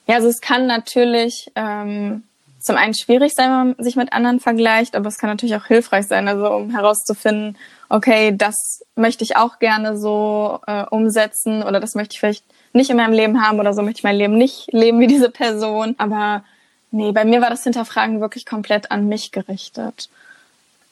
Ja, 0.08 0.16
also 0.16 0.28
es 0.28 0.42
kann 0.42 0.68
natürlich 0.68 1.52
ähm, 1.56 2.24
zum 2.60 2.78
einen 2.78 2.94
schwierig 2.96 3.34
sein, 3.36 3.50
wenn 3.50 3.76
man 3.76 3.84
sich 3.84 3.98
mit 3.98 4.14
anderen 4.14 4.40
vergleicht, 4.40 4.96
aber 4.96 5.08
es 5.08 5.18
kann 5.18 5.30
natürlich 5.30 5.56
auch 5.56 5.66
hilfreich 5.66 6.08
sein, 6.08 6.28
also 6.28 6.50
um 6.50 6.72
herauszufinden, 6.72 7.58
okay, 7.90 8.34
das 8.36 8.82
möchte 8.96 9.24
ich 9.24 9.36
auch 9.36 9.60
gerne 9.60 9.98
so 9.98 10.60
äh, 10.68 10.86
umsetzen 10.90 11.64
oder 11.64 11.80
das 11.80 11.96
möchte 11.96 12.14
ich 12.14 12.20
vielleicht 12.22 12.46
nicht 12.74 12.90
in 12.90 12.98
meinem 12.98 13.14
Leben 13.14 13.42
haben 13.42 13.60
oder 13.60 13.74
so 13.74 13.82
möchte 13.82 14.00
ich 14.00 14.04
mein 14.04 14.16
Leben 14.16 14.38
nicht 14.38 14.72
leben 14.72 15.00
wie 15.00 15.08
diese 15.08 15.30
Person. 15.30 15.96
Aber 15.98 16.44
nee, 16.92 17.12
bei 17.12 17.26
mir 17.26 17.42
war 17.42 17.50
das 17.50 17.64
Hinterfragen 17.64 18.22
wirklich 18.22 18.46
komplett 18.46 18.92
an 18.92 19.08
mich 19.08 19.32
gerichtet. 19.32 20.10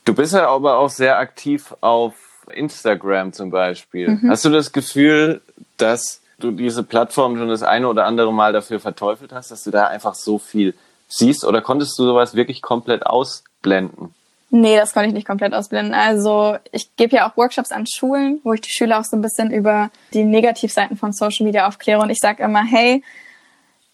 Du 0.05 0.13
bist 0.13 0.33
ja 0.33 0.47
aber 0.47 0.77
auch 0.77 0.89
sehr 0.89 1.17
aktiv 1.17 1.75
auf 1.81 2.13
Instagram 2.51 3.33
zum 3.33 3.49
Beispiel. 3.49 4.09
Mhm. 4.09 4.29
Hast 4.29 4.45
du 4.45 4.49
das 4.49 4.71
Gefühl, 4.71 5.41
dass 5.77 6.21
du 6.39 6.51
diese 6.51 6.83
Plattform 6.83 7.37
schon 7.37 7.49
das 7.49 7.63
eine 7.63 7.87
oder 7.87 8.05
andere 8.05 8.33
Mal 8.33 8.53
dafür 8.53 8.79
verteufelt 8.79 9.31
hast, 9.31 9.51
dass 9.51 9.63
du 9.63 9.71
da 9.71 9.87
einfach 9.87 10.15
so 10.15 10.39
viel 10.39 10.73
siehst 11.07 11.45
oder 11.45 11.61
konntest 11.61 11.97
du 11.99 12.05
sowas 12.05 12.35
wirklich 12.35 12.61
komplett 12.61 13.05
ausblenden? 13.05 14.13
Nee, 14.53 14.75
das 14.75 14.93
konnte 14.93 15.07
ich 15.07 15.13
nicht 15.13 15.25
komplett 15.25 15.53
ausblenden. 15.53 15.93
Also 15.93 16.57
ich 16.73 16.93
gebe 16.97 17.15
ja 17.15 17.29
auch 17.29 17.37
Workshops 17.37 17.71
an 17.71 17.85
Schulen, 17.87 18.41
wo 18.43 18.51
ich 18.51 18.59
die 18.59 18.69
Schüler 18.69 18.99
auch 18.99 19.05
so 19.05 19.15
ein 19.15 19.21
bisschen 19.21 19.49
über 19.49 19.89
die 20.13 20.25
Negativseiten 20.25 20.97
von 20.97 21.13
Social 21.13 21.45
Media 21.45 21.67
aufkläre. 21.67 22.01
Und 22.01 22.09
ich 22.09 22.19
sage 22.19 22.43
immer, 22.43 22.61
hey, 22.61 23.01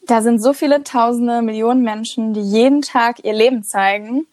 da 0.07 0.23
sind 0.23 0.41
so 0.41 0.53
viele 0.53 0.83
Tausende, 0.83 1.43
Millionen 1.43 1.83
Menschen, 1.83 2.33
die 2.33 2.41
jeden 2.41 2.81
Tag 2.81 3.23
ihr 3.23 3.33
Leben 3.33 3.63
zeigen. 3.63 4.25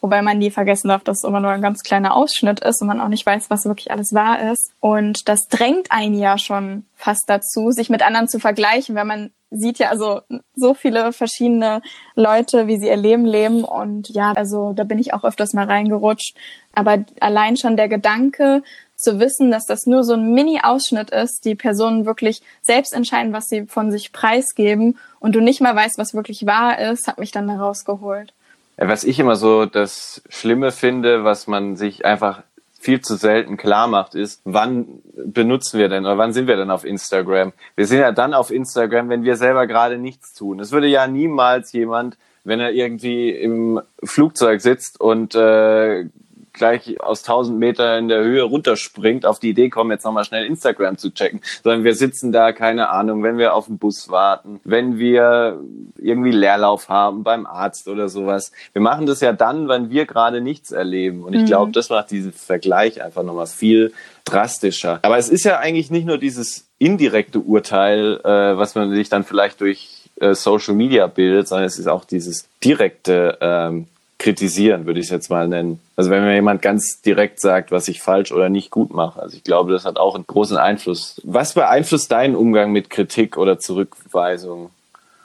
Wobei 0.00 0.22
man 0.22 0.38
nie 0.38 0.52
vergessen 0.52 0.88
darf, 0.88 1.02
dass 1.02 1.18
es 1.18 1.24
immer 1.24 1.40
nur 1.40 1.50
ein 1.50 1.62
ganz 1.62 1.82
kleiner 1.82 2.14
Ausschnitt 2.14 2.60
ist 2.60 2.80
und 2.80 2.86
man 2.86 3.00
auch 3.00 3.08
nicht 3.08 3.26
weiß, 3.26 3.50
was 3.50 3.64
wirklich 3.64 3.90
alles 3.90 4.14
wahr 4.14 4.52
ist. 4.52 4.70
Und 4.78 5.28
das 5.28 5.48
drängt 5.48 5.90
einen 5.90 6.16
ja 6.16 6.38
schon 6.38 6.84
fast 6.94 7.28
dazu, 7.28 7.72
sich 7.72 7.90
mit 7.90 8.06
anderen 8.06 8.28
zu 8.28 8.38
vergleichen, 8.38 8.94
wenn 8.94 9.06
man 9.08 9.32
sieht 9.54 9.78
ja 9.78 9.90
also 9.90 10.20
so 10.54 10.74
viele 10.74 11.12
verschiedene 11.12 11.80
Leute, 12.14 12.66
wie 12.66 12.78
sie 12.78 12.88
ihr 12.88 12.96
Leben 12.96 13.24
leben. 13.24 13.64
Und 13.64 14.08
ja, 14.10 14.32
also 14.32 14.72
da 14.72 14.84
bin 14.84 14.98
ich 14.98 15.14
auch 15.14 15.24
öfters 15.24 15.52
mal 15.52 15.66
reingerutscht. 15.66 16.36
Aber 16.74 17.04
allein 17.20 17.56
schon 17.56 17.76
der 17.76 17.88
Gedanke, 17.88 18.62
zu 18.96 19.20
wissen, 19.20 19.50
dass 19.50 19.66
das 19.66 19.86
nur 19.86 20.02
so 20.04 20.14
ein 20.14 20.32
Mini-Ausschnitt 20.32 21.10
ist, 21.10 21.44
die 21.44 21.54
Personen 21.54 22.06
wirklich 22.06 22.42
selbst 22.62 22.94
entscheiden, 22.94 23.32
was 23.32 23.48
sie 23.48 23.66
von 23.66 23.90
sich 23.90 24.12
preisgeben 24.12 24.98
und 25.20 25.34
du 25.34 25.40
nicht 25.40 25.60
mal 25.60 25.74
weißt, 25.74 25.98
was 25.98 26.14
wirklich 26.14 26.46
wahr 26.46 26.78
ist, 26.78 27.06
hat 27.06 27.18
mich 27.18 27.30
dann 27.30 27.48
da 27.48 27.56
rausgeholt. 27.56 28.32
Was 28.76 29.04
ich 29.04 29.20
immer 29.20 29.36
so 29.36 29.66
das 29.66 30.22
Schlimme 30.28 30.72
finde, 30.72 31.22
was 31.22 31.46
man 31.46 31.76
sich 31.76 32.04
einfach 32.04 32.42
viel 32.84 33.00
zu 33.00 33.16
selten 33.16 33.56
klar 33.56 33.86
macht, 33.88 34.14
ist, 34.14 34.42
wann 34.44 35.00
benutzen 35.24 35.78
wir 35.78 35.88
denn 35.88 36.04
oder 36.04 36.18
wann 36.18 36.34
sind 36.34 36.46
wir 36.46 36.56
denn 36.56 36.70
auf 36.70 36.84
Instagram? 36.84 37.54
Wir 37.76 37.86
sind 37.86 37.98
ja 37.98 38.12
dann 38.12 38.34
auf 38.34 38.50
Instagram, 38.50 39.08
wenn 39.08 39.24
wir 39.24 39.36
selber 39.36 39.66
gerade 39.66 39.96
nichts 39.96 40.34
tun. 40.34 40.60
Es 40.60 40.70
würde 40.70 40.86
ja 40.86 41.06
niemals 41.06 41.72
jemand, 41.72 42.18
wenn 42.44 42.60
er 42.60 42.72
irgendwie 42.72 43.30
im 43.30 43.80
Flugzeug 44.02 44.60
sitzt 44.60 45.00
und 45.00 45.34
äh, 45.34 46.04
gleich 46.54 47.00
aus 47.00 47.22
1000 47.22 47.58
Meter 47.58 47.98
in 47.98 48.08
der 48.08 48.22
Höhe 48.22 48.42
runterspringt, 48.42 49.26
auf 49.26 49.38
die 49.38 49.50
Idee 49.50 49.68
kommen, 49.68 49.90
jetzt 49.90 50.04
nochmal 50.04 50.24
schnell 50.24 50.46
Instagram 50.46 50.96
zu 50.96 51.12
checken, 51.12 51.40
sondern 51.62 51.84
wir 51.84 51.94
sitzen 51.94 52.32
da, 52.32 52.52
keine 52.52 52.88
Ahnung, 52.88 53.22
wenn 53.22 53.36
wir 53.36 53.54
auf 53.54 53.66
den 53.66 53.78
Bus 53.78 54.08
warten, 54.08 54.60
wenn 54.64 54.98
wir 54.98 55.60
irgendwie 55.98 56.30
Leerlauf 56.30 56.88
haben 56.88 57.24
beim 57.24 57.44
Arzt 57.44 57.88
oder 57.88 58.08
sowas. 58.08 58.52
Wir 58.72 58.80
machen 58.80 59.06
das 59.06 59.20
ja 59.20 59.32
dann, 59.32 59.68
wenn 59.68 59.90
wir 59.90 60.06
gerade 60.06 60.40
nichts 60.40 60.72
erleben. 60.72 61.24
Und 61.24 61.34
ich 61.34 61.42
mhm. 61.42 61.46
glaube, 61.46 61.72
das 61.72 61.90
macht 61.90 62.10
diesen 62.10 62.32
Vergleich 62.32 63.02
einfach 63.02 63.22
nochmal 63.22 63.46
viel 63.46 63.92
drastischer. 64.24 65.00
Aber 65.02 65.18
es 65.18 65.28
ist 65.28 65.44
ja 65.44 65.58
eigentlich 65.58 65.90
nicht 65.90 66.06
nur 66.06 66.18
dieses 66.18 66.66
indirekte 66.78 67.40
Urteil, 67.40 68.20
äh, 68.24 68.56
was 68.56 68.74
man 68.74 68.94
sich 68.94 69.08
dann 69.08 69.24
vielleicht 69.24 69.60
durch 69.60 70.10
äh, 70.20 70.34
Social 70.34 70.74
Media 70.74 71.06
bildet, 71.06 71.48
sondern 71.48 71.66
es 71.66 71.78
ist 71.78 71.88
auch 71.88 72.04
dieses 72.04 72.48
direkte 72.62 73.38
ähm, 73.40 73.86
kritisieren, 74.18 74.86
würde 74.86 75.00
ich 75.00 75.06
es 75.06 75.10
jetzt 75.10 75.30
mal 75.30 75.48
nennen. 75.48 75.80
Also 75.96 76.10
wenn 76.10 76.24
mir 76.24 76.34
jemand 76.34 76.62
ganz 76.62 77.00
direkt 77.02 77.40
sagt, 77.40 77.70
was 77.70 77.88
ich 77.88 78.00
falsch 78.00 78.32
oder 78.32 78.48
nicht 78.48 78.70
gut 78.70 78.92
mache. 78.92 79.20
Also 79.20 79.36
ich 79.36 79.44
glaube, 79.44 79.72
das 79.72 79.84
hat 79.84 79.98
auch 79.98 80.14
einen 80.14 80.26
großen 80.26 80.56
Einfluss. 80.56 81.20
Was 81.24 81.54
beeinflusst 81.54 82.10
deinen 82.12 82.36
Umgang 82.36 82.72
mit 82.72 82.90
Kritik 82.90 83.36
oder 83.36 83.58
Zurückweisung? 83.58 84.70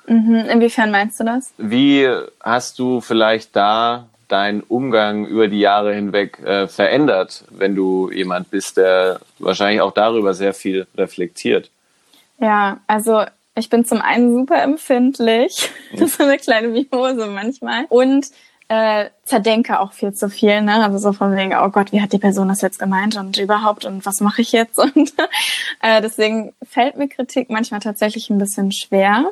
Mhm. 0.07 0.45
Inwiefern 0.51 0.91
meinst 0.91 1.19
du 1.19 1.23
das? 1.23 1.51
Wie 1.57 2.09
hast 2.41 2.79
du 2.79 2.99
vielleicht 2.99 3.55
da 3.55 4.07
deinen 4.27 4.61
Umgang 4.61 5.25
über 5.25 5.47
die 5.47 5.59
Jahre 5.59 5.93
hinweg 5.93 6.39
äh, 6.39 6.67
verändert, 6.67 7.43
wenn 7.49 7.75
du 7.75 8.11
jemand 8.11 8.49
bist, 8.51 8.77
der 8.77 9.19
wahrscheinlich 9.39 9.81
auch 9.81 9.93
darüber 9.93 10.33
sehr 10.33 10.53
viel 10.53 10.87
reflektiert? 10.95 11.69
Ja, 12.39 12.79
also 12.87 13.23
ich 13.55 13.69
bin 13.69 13.85
zum 13.85 14.01
einen 14.01 14.33
super 14.33 14.61
empfindlich. 14.61 15.69
Das 15.91 16.11
ist 16.11 16.21
eine 16.21 16.37
kleine 16.37 16.67
Mimose 16.67 17.25
manchmal. 17.25 17.85
Und 17.89 18.27
äh, 18.69 19.09
zerdenke 19.25 19.79
auch 19.79 19.93
viel 19.93 20.13
zu 20.13 20.29
viel, 20.29 20.61
ne? 20.61 20.83
Also 20.83 20.99
so 20.99 21.11
von 21.11 21.35
wegen, 21.35 21.55
oh 21.55 21.69
Gott, 21.69 21.91
wie 21.91 22.01
hat 22.01 22.13
die 22.13 22.19
Person 22.19 22.49
das 22.49 22.61
jetzt 22.61 22.77
gemeint 22.77 23.17
und 23.17 23.37
überhaupt 23.37 23.83
und 23.83 24.05
was 24.05 24.21
mache 24.21 24.41
ich 24.41 24.51
jetzt? 24.51 24.77
Und 24.95 25.13
äh, 25.81 26.01
deswegen 26.01 26.53
fällt 26.63 26.95
mir 26.95 27.07
Kritik 27.07 27.49
manchmal 27.49 27.79
tatsächlich 27.79 28.29
ein 28.29 28.37
bisschen 28.37 28.71
schwer. 28.71 29.31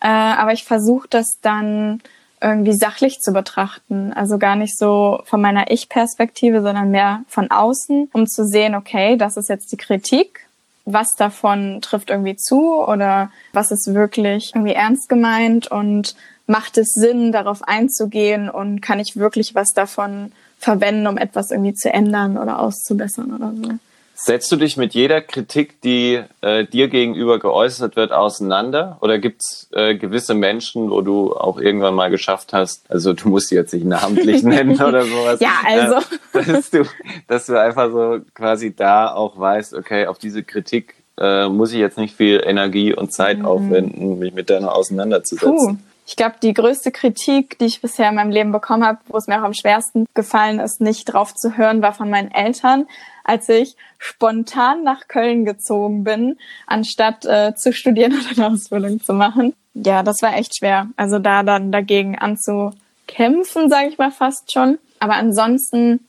Äh, 0.00 0.08
aber 0.08 0.52
ich 0.52 0.64
versuche 0.64 1.06
das 1.08 1.38
dann 1.42 2.00
irgendwie 2.40 2.72
sachlich 2.72 3.20
zu 3.20 3.32
betrachten. 3.32 4.12
Also 4.12 4.38
gar 4.38 4.56
nicht 4.56 4.76
so 4.76 5.20
von 5.26 5.40
meiner 5.40 5.70
Ich-Perspektive, 5.70 6.62
sondern 6.62 6.90
mehr 6.90 7.24
von 7.28 7.50
außen, 7.50 8.08
um 8.12 8.26
zu 8.26 8.46
sehen, 8.46 8.74
okay, 8.74 9.16
das 9.16 9.36
ist 9.36 9.48
jetzt 9.48 9.70
die 9.70 9.76
Kritik. 9.76 10.46
Was 10.84 11.14
davon 11.14 11.80
trifft 11.80 12.10
irgendwie 12.10 12.36
zu 12.36 12.82
oder 12.82 13.30
was 13.52 13.70
ist 13.70 13.94
wirklich 13.94 14.52
irgendwie 14.54 14.74
ernst 14.74 15.08
gemeint 15.08 15.70
und 15.70 16.16
macht 16.46 16.78
es 16.78 16.92
Sinn, 16.92 17.32
darauf 17.32 17.62
einzugehen 17.62 18.48
und 18.50 18.80
kann 18.80 19.00
ich 19.00 19.16
wirklich 19.16 19.54
was 19.54 19.72
davon 19.72 20.32
verwenden, 20.58 21.06
um 21.06 21.18
etwas 21.18 21.50
irgendwie 21.50 21.74
zu 21.74 21.92
ändern 21.92 22.38
oder 22.38 22.60
auszubessern 22.60 23.34
oder 23.34 23.52
so. 23.54 23.72
Setzt 24.14 24.52
du 24.52 24.56
dich 24.56 24.76
mit 24.76 24.94
jeder 24.94 25.20
Kritik, 25.20 25.80
die 25.80 26.20
äh, 26.42 26.64
dir 26.64 26.86
gegenüber 26.86 27.40
geäußert 27.40 27.96
wird, 27.96 28.12
auseinander? 28.12 28.98
Oder 29.00 29.18
gibt 29.18 29.42
es 29.42 29.68
äh, 29.72 29.96
gewisse 29.96 30.34
Menschen, 30.34 30.90
wo 30.90 31.00
du 31.00 31.34
auch 31.34 31.58
irgendwann 31.58 31.94
mal 31.94 32.08
geschafft 32.08 32.52
hast, 32.52 32.88
also 32.88 33.14
du 33.14 33.28
musst 33.28 33.48
sie 33.48 33.56
jetzt 33.56 33.74
nicht 33.74 33.84
namentlich 33.84 34.42
nennen 34.44 34.80
oder 34.80 35.02
sowas. 35.02 35.40
Ja, 35.40 35.54
also. 35.64 35.96
Äh, 36.34 36.44
dass, 36.52 36.70
du, 36.70 36.84
dass 37.26 37.46
du 37.46 37.60
einfach 37.60 37.90
so 37.90 38.20
quasi 38.32 38.76
da 38.76 39.12
auch 39.12 39.36
weißt, 39.38 39.74
okay, 39.74 40.06
auf 40.06 40.18
diese 40.18 40.44
Kritik 40.44 40.94
äh, 41.18 41.48
muss 41.48 41.72
ich 41.72 41.78
jetzt 41.78 41.98
nicht 41.98 42.16
viel 42.16 42.42
Energie 42.46 42.94
und 42.94 43.12
Zeit 43.12 43.38
mhm. 43.38 43.46
aufwenden, 43.46 44.18
mich 44.20 44.34
mit 44.34 44.50
der 44.50 44.72
auseinanderzusetzen. 44.72 45.78
Puh. 45.78 45.91
Ich 46.06 46.16
glaube, 46.16 46.36
die 46.42 46.52
größte 46.52 46.90
Kritik, 46.90 47.58
die 47.58 47.66
ich 47.66 47.80
bisher 47.80 48.08
in 48.08 48.16
meinem 48.16 48.30
Leben 48.30 48.52
bekommen 48.52 48.84
habe, 48.84 48.98
wo 49.06 49.16
es 49.16 49.28
mir 49.28 49.38
auch 49.38 49.44
am 49.44 49.54
schwersten 49.54 50.06
gefallen 50.14 50.58
ist, 50.58 50.80
nicht 50.80 51.04
drauf 51.04 51.34
zu 51.34 51.56
hören, 51.56 51.80
war 51.80 51.94
von 51.94 52.10
meinen 52.10 52.30
Eltern, 52.32 52.86
als 53.24 53.48
ich 53.48 53.76
spontan 53.98 54.82
nach 54.82 55.06
Köln 55.06 55.44
gezogen 55.44 56.02
bin, 56.02 56.38
anstatt 56.66 57.24
äh, 57.24 57.54
zu 57.54 57.72
studieren 57.72 58.12
oder 58.20 58.44
eine 58.44 58.54
Ausbildung 58.54 59.02
zu 59.02 59.14
machen. 59.14 59.54
Ja, 59.74 60.02
das 60.02 60.22
war 60.22 60.36
echt 60.36 60.56
schwer. 60.56 60.88
Also 60.96 61.18
da 61.18 61.42
dann 61.42 61.72
dagegen 61.72 62.18
anzukämpfen, 62.18 63.70
sage 63.70 63.88
ich 63.88 63.98
mal 63.98 64.10
fast 64.10 64.52
schon. 64.52 64.78
Aber 64.98 65.14
ansonsten, 65.14 66.00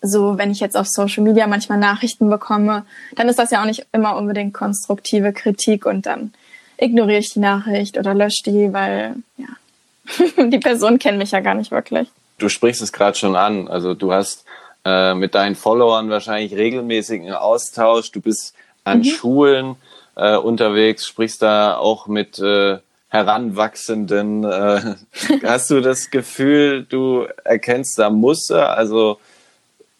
so 0.00 0.38
wenn 0.38 0.50
ich 0.50 0.60
jetzt 0.60 0.76
auf 0.76 0.88
Social 0.88 1.22
Media 1.22 1.46
manchmal 1.46 1.78
Nachrichten 1.78 2.28
bekomme, 2.30 2.84
dann 3.14 3.28
ist 3.28 3.38
das 3.38 3.50
ja 3.50 3.60
auch 3.60 3.66
nicht 3.66 3.86
immer 3.92 4.16
unbedingt 4.16 4.54
konstruktive 4.54 5.32
Kritik 5.32 5.86
und 5.86 6.06
dann 6.06 6.32
ignoriere 6.78 7.20
ich 7.20 7.32
die 7.32 7.40
Nachricht 7.40 7.98
oder 7.98 8.14
lösche 8.14 8.42
die, 8.46 8.72
weil 8.72 9.16
ja, 9.36 10.44
die 10.48 10.58
Person 10.58 10.98
kennt 10.98 11.18
mich 11.18 11.30
ja 11.30 11.40
gar 11.40 11.54
nicht 11.54 11.70
wirklich. 11.70 12.08
Du 12.38 12.48
sprichst 12.48 12.82
es 12.82 12.92
gerade 12.92 13.16
schon 13.16 13.36
an. 13.36 13.68
Also 13.68 13.94
du 13.94 14.12
hast 14.12 14.44
äh, 14.84 15.14
mit 15.14 15.34
deinen 15.34 15.54
Followern 15.54 16.10
wahrscheinlich 16.10 16.54
regelmäßigen 16.54 17.32
Austausch. 17.32 18.12
Du 18.12 18.20
bist 18.20 18.54
an 18.84 18.98
mhm. 18.98 19.04
Schulen 19.04 19.76
äh, 20.16 20.36
unterwegs, 20.36 21.06
sprichst 21.06 21.42
da 21.42 21.76
auch 21.76 22.06
mit 22.06 22.38
äh, 22.38 22.78
Heranwachsenden. 23.08 24.44
Äh, 24.44 24.94
hast 25.44 25.70
du 25.70 25.80
das 25.80 26.10
Gefühl, 26.10 26.84
du 26.88 27.26
erkennst 27.44 27.98
da 27.98 28.10
Muster? 28.10 28.76
Also 28.76 29.18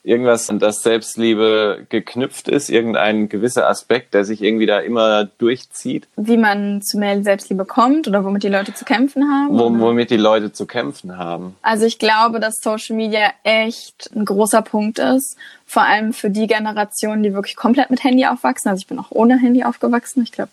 irgendwas, 0.07 0.49
an 0.49 0.59
das 0.59 0.83
Selbstliebe 0.83 1.87
geknüpft 1.89 2.49
ist, 2.49 2.71
irgendein 2.71 3.29
gewisser 3.29 3.69
Aspekt, 3.69 4.15
der 4.15 4.25
sich 4.25 4.43
irgendwie 4.43 4.67
da 4.67 4.79
immer 4.79 5.25
durchzieht? 5.25 6.07
Wie 6.17 6.37
man 6.37 6.81
zu 6.81 6.99
mehr 6.99 7.23
Selbstliebe 7.23 7.65
kommt 7.65 8.07
oder 8.07 8.25
womit 8.25 8.45
die 8.45 8.49
Leute 8.49 8.73
zu 8.73 8.85
kämpfen 8.85 9.25
haben? 9.25 9.59
Wo, 9.59 9.87
womit 9.87 10.11
die 10.11 10.17
Leute 10.17 10.53
zu 10.53 10.67
kämpfen 10.67 11.19
haben. 11.19 11.57
Also 11.63 11.87
ich 11.87 11.99
glaube, 11.99 12.39
dass 12.39 12.61
Social 12.63 12.97
Media 12.97 13.33
echt 13.43 14.11
ein 14.15 14.25
großer 14.25 14.63
Punkt 14.63 14.99
ist. 14.99 15.37
Vor 15.67 15.83
allem 15.83 16.13
für 16.13 16.31
die 16.31 16.47
Generation, 16.47 17.25
die 17.25 17.35
wirklich 17.35 17.57
komplett 17.57 17.91
mit 17.91 18.05
Handy 18.05 18.27
aufwachsen. 18.27 18.71
Also 18.71 18.81
ich 18.81 18.87
bin 18.87 19.01
auch 19.01 19.11
ohne 19.11 19.39
Handy 19.39 19.65
aufgewachsen. 19.65 20.23
Ich 20.23 20.31
glaube, 20.31 20.51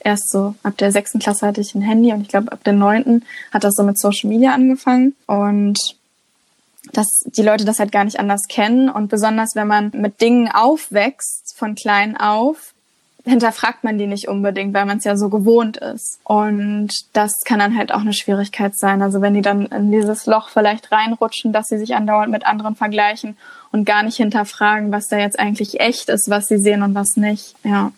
erst 0.00 0.30
so 0.30 0.54
ab 0.64 0.76
der 0.78 0.90
sechsten 0.90 1.20
Klasse 1.20 1.46
hatte 1.46 1.60
ich 1.60 1.74
ein 1.74 1.82
Handy 1.82 2.12
und 2.12 2.22
ich 2.22 2.28
glaube, 2.28 2.50
ab 2.50 2.64
der 2.64 2.72
neunten 2.72 3.24
hat 3.52 3.62
das 3.62 3.74
so 3.74 3.84
mit 3.84 3.98
Social 3.98 4.28
Media 4.28 4.52
angefangen. 4.52 5.14
Und 5.26 5.78
dass 6.92 7.24
die 7.26 7.42
Leute 7.42 7.64
das 7.64 7.78
halt 7.78 7.92
gar 7.92 8.04
nicht 8.04 8.20
anders 8.20 8.42
kennen. 8.48 8.88
Und 8.88 9.08
besonders 9.08 9.54
wenn 9.54 9.66
man 9.66 9.90
mit 9.94 10.20
Dingen 10.20 10.50
aufwächst, 10.52 11.54
von 11.56 11.74
klein 11.74 12.16
auf, 12.16 12.74
hinterfragt 13.24 13.84
man 13.84 13.98
die 13.98 14.06
nicht 14.06 14.28
unbedingt, 14.28 14.74
weil 14.74 14.86
man 14.86 14.98
es 14.98 15.04
ja 15.04 15.16
so 15.16 15.28
gewohnt 15.28 15.76
ist. 15.76 16.18
Und 16.24 16.90
das 17.12 17.32
kann 17.44 17.58
dann 17.58 17.76
halt 17.76 17.92
auch 17.92 18.00
eine 18.00 18.12
Schwierigkeit 18.12 18.76
sein. 18.76 19.02
Also 19.02 19.20
wenn 19.20 19.34
die 19.34 19.42
dann 19.42 19.66
in 19.66 19.92
dieses 19.92 20.26
Loch 20.26 20.48
vielleicht 20.48 20.90
reinrutschen, 20.90 21.52
dass 21.52 21.66
sie 21.66 21.78
sich 21.78 21.94
andauernd 21.94 22.32
mit 22.32 22.46
anderen 22.46 22.74
vergleichen 22.74 23.36
und 23.70 23.84
gar 23.84 24.02
nicht 24.02 24.16
hinterfragen, 24.16 24.92
was 24.92 25.08
da 25.08 25.18
jetzt 25.18 25.38
eigentlich 25.38 25.80
echt 25.80 26.08
ist, 26.08 26.30
was 26.30 26.48
sie 26.48 26.58
sehen 26.58 26.82
und 26.82 26.94
was 26.94 27.16
nicht. 27.16 27.54
Ja, 27.64 27.92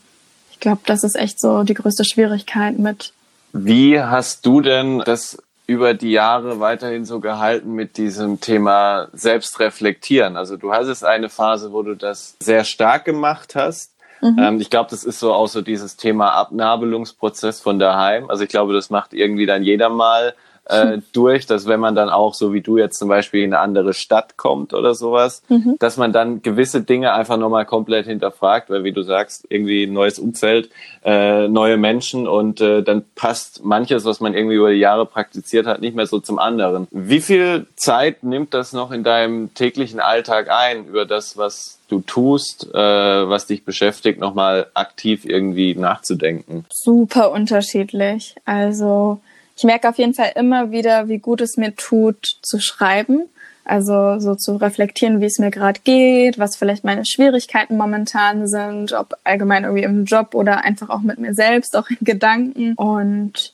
ich 0.50 0.58
glaube, 0.60 0.80
das 0.86 1.04
ist 1.04 1.16
echt 1.16 1.40
so 1.40 1.62
die 1.62 1.74
größte 1.74 2.04
Schwierigkeit 2.04 2.78
mit. 2.78 3.12
Wie 3.52 4.00
hast 4.00 4.46
du 4.46 4.60
denn 4.60 5.00
das 5.00 5.38
über 5.70 5.94
die 5.94 6.10
Jahre 6.10 6.58
weiterhin 6.58 7.04
so 7.04 7.20
gehalten 7.20 7.74
mit 7.74 7.96
diesem 7.96 8.40
Thema 8.40 9.06
Selbstreflektieren? 9.12 10.36
Also 10.36 10.56
du 10.56 10.72
hast 10.72 10.88
es 10.88 11.04
eine 11.04 11.28
Phase, 11.28 11.72
wo 11.72 11.84
du 11.84 11.94
das 11.94 12.34
sehr 12.40 12.64
stark 12.64 13.04
gemacht 13.04 13.54
hast. 13.54 13.92
Mhm. 14.20 14.36
Ähm, 14.40 14.60
ich 14.60 14.68
glaube, 14.68 14.90
das 14.90 15.04
ist 15.04 15.20
so 15.20 15.32
auch 15.32 15.46
so 15.46 15.62
dieses 15.62 15.96
Thema 15.96 16.32
Abnabelungsprozess 16.32 17.60
von 17.60 17.78
daheim. 17.78 18.28
Also 18.28 18.42
ich 18.42 18.50
glaube, 18.50 18.72
das 18.72 18.90
macht 18.90 19.14
irgendwie 19.14 19.46
dann 19.46 19.62
jeder 19.62 19.90
mal 19.90 20.34
äh, 20.70 21.00
durch, 21.12 21.46
dass 21.46 21.66
wenn 21.66 21.80
man 21.80 21.94
dann 21.94 22.08
auch, 22.08 22.34
so 22.34 22.52
wie 22.52 22.60
du 22.60 22.78
jetzt 22.78 22.98
zum 22.98 23.08
Beispiel 23.08 23.42
in 23.42 23.54
eine 23.54 23.62
andere 23.62 23.94
Stadt 23.94 24.36
kommt 24.36 24.74
oder 24.74 24.94
sowas, 24.94 25.42
mhm. 25.48 25.76
dass 25.78 25.96
man 25.96 26.12
dann 26.12 26.42
gewisse 26.42 26.82
Dinge 26.82 27.12
einfach 27.12 27.36
nochmal 27.36 27.66
komplett 27.66 28.06
hinterfragt, 28.06 28.70
weil 28.70 28.84
wie 28.84 28.92
du 28.92 29.02
sagst, 29.02 29.46
irgendwie 29.48 29.84
ein 29.84 29.92
neues 29.92 30.18
Umfeld, 30.18 30.70
äh, 31.04 31.48
neue 31.48 31.76
Menschen 31.76 32.28
und 32.28 32.60
äh, 32.60 32.82
dann 32.82 33.04
passt 33.14 33.64
manches, 33.64 34.04
was 34.04 34.20
man 34.20 34.34
irgendwie 34.34 34.56
über 34.56 34.70
die 34.70 34.78
Jahre 34.78 35.06
praktiziert 35.06 35.66
hat, 35.66 35.80
nicht 35.80 35.96
mehr 35.96 36.06
so 36.06 36.20
zum 36.20 36.38
anderen. 36.38 36.86
Wie 36.90 37.20
viel 37.20 37.66
Zeit 37.76 38.22
nimmt 38.22 38.54
das 38.54 38.72
noch 38.72 38.90
in 38.92 39.02
deinem 39.02 39.54
täglichen 39.54 40.00
Alltag 40.00 40.50
ein, 40.50 40.86
über 40.86 41.06
das, 41.06 41.36
was 41.36 41.78
du 41.88 42.00
tust, 42.00 42.68
äh, 42.72 42.78
was 42.78 43.46
dich 43.46 43.64
beschäftigt, 43.64 44.20
nochmal 44.20 44.66
aktiv 44.74 45.24
irgendwie 45.24 45.74
nachzudenken? 45.74 46.64
Super 46.70 47.32
unterschiedlich. 47.32 48.36
Also 48.44 49.20
ich 49.60 49.64
merke 49.64 49.90
auf 49.90 49.98
jeden 49.98 50.14
Fall 50.14 50.32
immer 50.36 50.70
wieder, 50.70 51.08
wie 51.08 51.18
gut 51.18 51.42
es 51.42 51.58
mir 51.58 51.76
tut, 51.76 52.38
zu 52.40 52.60
schreiben. 52.60 53.28
Also 53.62 54.18
so 54.18 54.34
zu 54.34 54.56
reflektieren, 54.56 55.20
wie 55.20 55.26
es 55.26 55.38
mir 55.38 55.50
gerade 55.50 55.80
geht, 55.84 56.38
was 56.38 56.56
vielleicht 56.56 56.82
meine 56.82 57.04
Schwierigkeiten 57.04 57.76
momentan 57.76 58.48
sind, 58.48 58.94
ob 58.94 59.12
allgemein 59.22 59.64
irgendwie 59.64 59.82
im 59.82 60.06
Job 60.06 60.34
oder 60.34 60.64
einfach 60.64 60.88
auch 60.88 61.02
mit 61.02 61.18
mir 61.18 61.34
selbst, 61.34 61.76
auch 61.76 61.90
in 61.90 61.98
Gedanken. 62.00 62.72
Und 62.76 63.52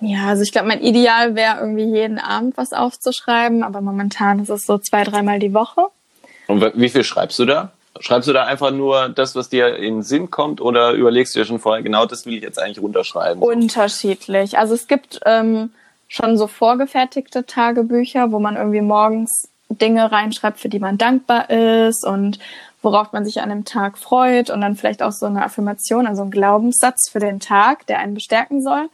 ja, 0.00 0.26
also 0.26 0.42
ich 0.42 0.52
glaube, 0.52 0.68
mein 0.68 0.82
Ideal 0.82 1.34
wäre 1.34 1.60
irgendwie 1.60 1.94
jeden 1.94 2.18
Abend 2.18 2.58
was 2.58 2.74
aufzuschreiben, 2.74 3.62
aber 3.62 3.80
momentan 3.80 4.40
ist 4.40 4.50
es 4.50 4.66
so 4.66 4.76
zwei, 4.76 5.02
dreimal 5.02 5.38
die 5.38 5.54
Woche. 5.54 5.80
Und 6.46 6.60
wie 6.74 6.90
viel 6.90 7.04
schreibst 7.04 7.38
du 7.38 7.46
da? 7.46 7.72
Schreibst 8.00 8.28
du 8.28 8.32
da 8.32 8.44
einfach 8.44 8.70
nur 8.70 9.08
das, 9.08 9.34
was 9.34 9.48
dir 9.48 9.76
in 9.76 9.96
den 9.96 10.02
Sinn 10.02 10.30
kommt 10.30 10.60
oder 10.60 10.92
überlegst 10.92 11.34
du 11.34 11.40
dir 11.40 11.46
schon 11.46 11.58
vorher, 11.58 11.82
genau 11.82 12.06
das 12.06 12.26
will 12.26 12.34
ich 12.34 12.42
jetzt 12.42 12.58
eigentlich 12.58 12.80
runterschreiben? 12.82 13.42
Unterschiedlich. 13.42 14.58
Also 14.58 14.74
es 14.74 14.86
gibt 14.88 15.20
ähm, 15.24 15.70
schon 16.08 16.38
so 16.38 16.46
vorgefertigte 16.46 17.46
Tagebücher, 17.46 18.32
wo 18.32 18.38
man 18.38 18.56
irgendwie 18.56 18.80
morgens 18.80 19.48
Dinge 19.68 20.10
reinschreibt, 20.10 20.58
für 20.58 20.68
die 20.68 20.78
man 20.78 20.98
dankbar 20.98 21.50
ist 21.50 22.06
und 22.06 22.38
worauf 22.80 23.12
man 23.12 23.24
sich 23.24 23.40
an 23.42 23.50
dem 23.50 23.64
Tag 23.64 23.98
freut 23.98 24.50
und 24.50 24.60
dann 24.60 24.76
vielleicht 24.76 25.02
auch 25.02 25.12
so 25.12 25.26
eine 25.26 25.44
Affirmation, 25.44 26.06
also 26.06 26.22
ein 26.22 26.30
Glaubenssatz 26.30 27.10
für 27.10 27.18
den 27.18 27.40
Tag, 27.40 27.86
der 27.86 27.98
einen 27.98 28.14
bestärken 28.14 28.62
soll. 28.62 28.88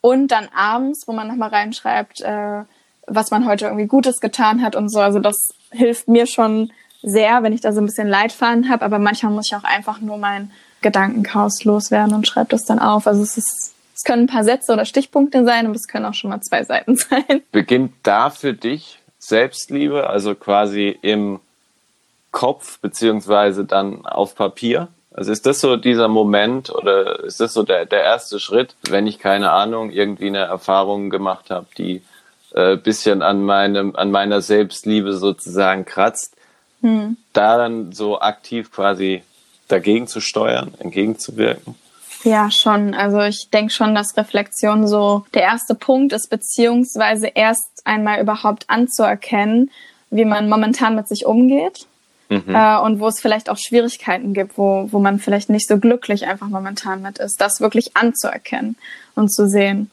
Und 0.00 0.28
dann 0.28 0.48
abends, 0.54 1.06
wo 1.06 1.12
man 1.12 1.28
nochmal 1.28 1.50
reinschreibt, 1.50 2.22
äh, 2.22 2.62
was 3.06 3.30
man 3.30 3.46
heute 3.46 3.66
irgendwie 3.66 3.86
Gutes 3.86 4.20
getan 4.20 4.62
hat 4.62 4.76
und 4.76 4.88
so. 4.88 5.00
Also 5.00 5.18
das 5.18 5.54
hilft 5.70 6.08
mir 6.08 6.26
schon 6.26 6.72
sehr, 7.02 7.42
wenn 7.42 7.52
ich 7.52 7.60
da 7.60 7.72
so 7.72 7.80
ein 7.80 7.86
bisschen 7.86 8.08
Leitfaden 8.08 8.68
habe. 8.68 8.84
Aber 8.84 8.98
manchmal 8.98 9.32
muss 9.32 9.50
ich 9.50 9.56
auch 9.56 9.64
einfach 9.64 10.00
nur 10.00 10.18
mein 10.18 10.50
Gedankenchaos 10.82 11.64
loswerden 11.64 12.14
und 12.14 12.26
schreibe 12.26 12.50
das 12.50 12.64
dann 12.64 12.78
auf. 12.78 13.06
Also 13.06 13.22
es 13.22 13.36
ist 13.36 13.74
es 14.00 14.04
können 14.04 14.22
ein 14.22 14.28
paar 14.28 14.44
Sätze 14.44 14.72
oder 14.72 14.86
Stichpunkte 14.86 15.44
sein, 15.44 15.66
aber 15.66 15.74
es 15.74 15.86
können 15.86 16.06
auch 16.06 16.14
schon 16.14 16.30
mal 16.30 16.40
zwei 16.40 16.64
Seiten 16.64 16.96
sein. 16.96 17.42
Beginnt 17.52 17.92
da 18.02 18.30
für 18.30 18.54
dich 18.54 18.98
Selbstliebe, 19.18 20.08
also 20.08 20.34
quasi 20.34 20.98
im 21.02 21.38
Kopf 22.30 22.78
beziehungsweise 22.78 23.66
dann 23.66 24.06
auf 24.06 24.34
Papier? 24.34 24.88
Also 25.12 25.32
ist 25.32 25.44
das 25.44 25.60
so 25.60 25.76
dieser 25.76 26.08
Moment 26.08 26.70
oder 26.70 27.24
ist 27.24 27.40
das 27.40 27.52
so 27.52 27.62
der, 27.62 27.84
der 27.84 28.02
erste 28.02 28.40
Schritt, 28.40 28.74
wenn 28.88 29.06
ich 29.06 29.18
keine 29.18 29.50
Ahnung, 29.50 29.90
irgendwie 29.90 30.28
eine 30.28 30.38
Erfahrung 30.38 31.10
gemacht 31.10 31.50
habe, 31.50 31.66
die 31.76 32.00
äh, 32.54 32.76
bisschen 32.76 33.20
an 33.20 33.44
meinem, 33.44 33.96
an 33.96 34.10
meiner 34.10 34.40
Selbstliebe 34.40 35.12
sozusagen 35.12 35.84
kratzt, 35.84 36.36
hm. 36.80 37.16
da 37.32 37.58
dann 37.58 37.92
so 37.92 38.20
aktiv 38.20 38.70
quasi 38.70 39.22
dagegen 39.68 40.06
zu 40.06 40.20
steuern, 40.20 40.74
entgegenzuwirken? 40.78 41.74
Ja, 42.24 42.50
schon. 42.50 42.94
Also 42.94 43.20
ich 43.20 43.48
denke 43.50 43.72
schon, 43.72 43.94
dass 43.94 44.16
Reflexion 44.16 44.86
so 44.86 45.24
der 45.32 45.42
erste 45.42 45.74
Punkt 45.74 46.12
ist, 46.12 46.28
beziehungsweise 46.28 47.28
erst 47.28 47.82
einmal 47.84 48.20
überhaupt 48.20 48.68
anzuerkennen, 48.68 49.70
wie 50.10 50.24
man 50.24 50.48
momentan 50.48 50.96
mit 50.96 51.08
sich 51.08 51.24
umgeht. 51.24 51.86
Mhm. 52.28 52.54
Äh, 52.54 52.78
und 52.78 53.00
wo 53.00 53.08
es 53.08 53.20
vielleicht 53.20 53.50
auch 53.50 53.58
Schwierigkeiten 53.58 54.34
gibt, 54.34 54.56
wo, 54.56 54.88
wo 54.92 55.00
man 55.00 55.18
vielleicht 55.18 55.50
nicht 55.50 55.66
so 55.66 55.78
glücklich 55.78 56.26
einfach 56.26 56.48
momentan 56.48 57.02
mit 57.02 57.18
ist, 57.18 57.40
das 57.40 57.60
wirklich 57.60 57.96
anzuerkennen 57.96 58.76
und 59.16 59.32
zu 59.32 59.48
sehen. 59.48 59.90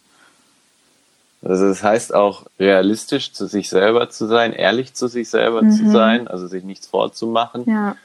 Also 1.47 1.67
das 1.67 1.81
heißt 1.83 2.13
auch 2.13 2.45
realistisch 2.59 3.31
zu 3.31 3.47
sich 3.47 3.69
selber 3.69 4.09
zu 4.09 4.27
sein, 4.27 4.53
ehrlich 4.53 4.93
zu 4.93 5.07
sich 5.07 5.29
selber 5.29 5.61
mhm. 5.61 5.71
zu 5.71 5.91
sein, 5.91 6.27
also 6.27 6.47
sich 6.47 6.63
nichts 6.63 6.87
vorzumachen. 6.87 7.63
Ja 7.65 7.95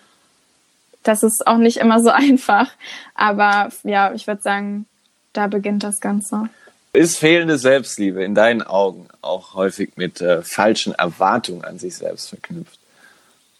das 1.02 1.22
ist 1.22 1.46
auch 1.46 1.58
nicht 1.58 1.78
immer 1.78 2.00
so 2.00 2.10
einfach. 2.10 2.70
Aber 3.14 3.70
ja, 3.84 4.12
ich 4.12 4.26
würde 4.26 4.42
sagen, 4.42 4.86
da 5.32 5.46
beginnt 5.46 5.82
das 5.82 6.00
Ganze. 6.00 6.48
Ist 6.92 7.18
fehlende 7.18 7.56
Selbstliebe 7.56 8.22
in 8.22 8.34
deinen 8.34 8.62
Augen 8.62 9.08
auch 9.22 9.54
häufig 9.54 9.96
mit 9.96 10.20
äh, 10.20 10.42
falschen 10.42 10.94
Erwartungen 10.94 11.64
an 11.64 11.78
sich 11.78 11.96
selbst 11.96 12.28
verknüpft? 12.28 12.78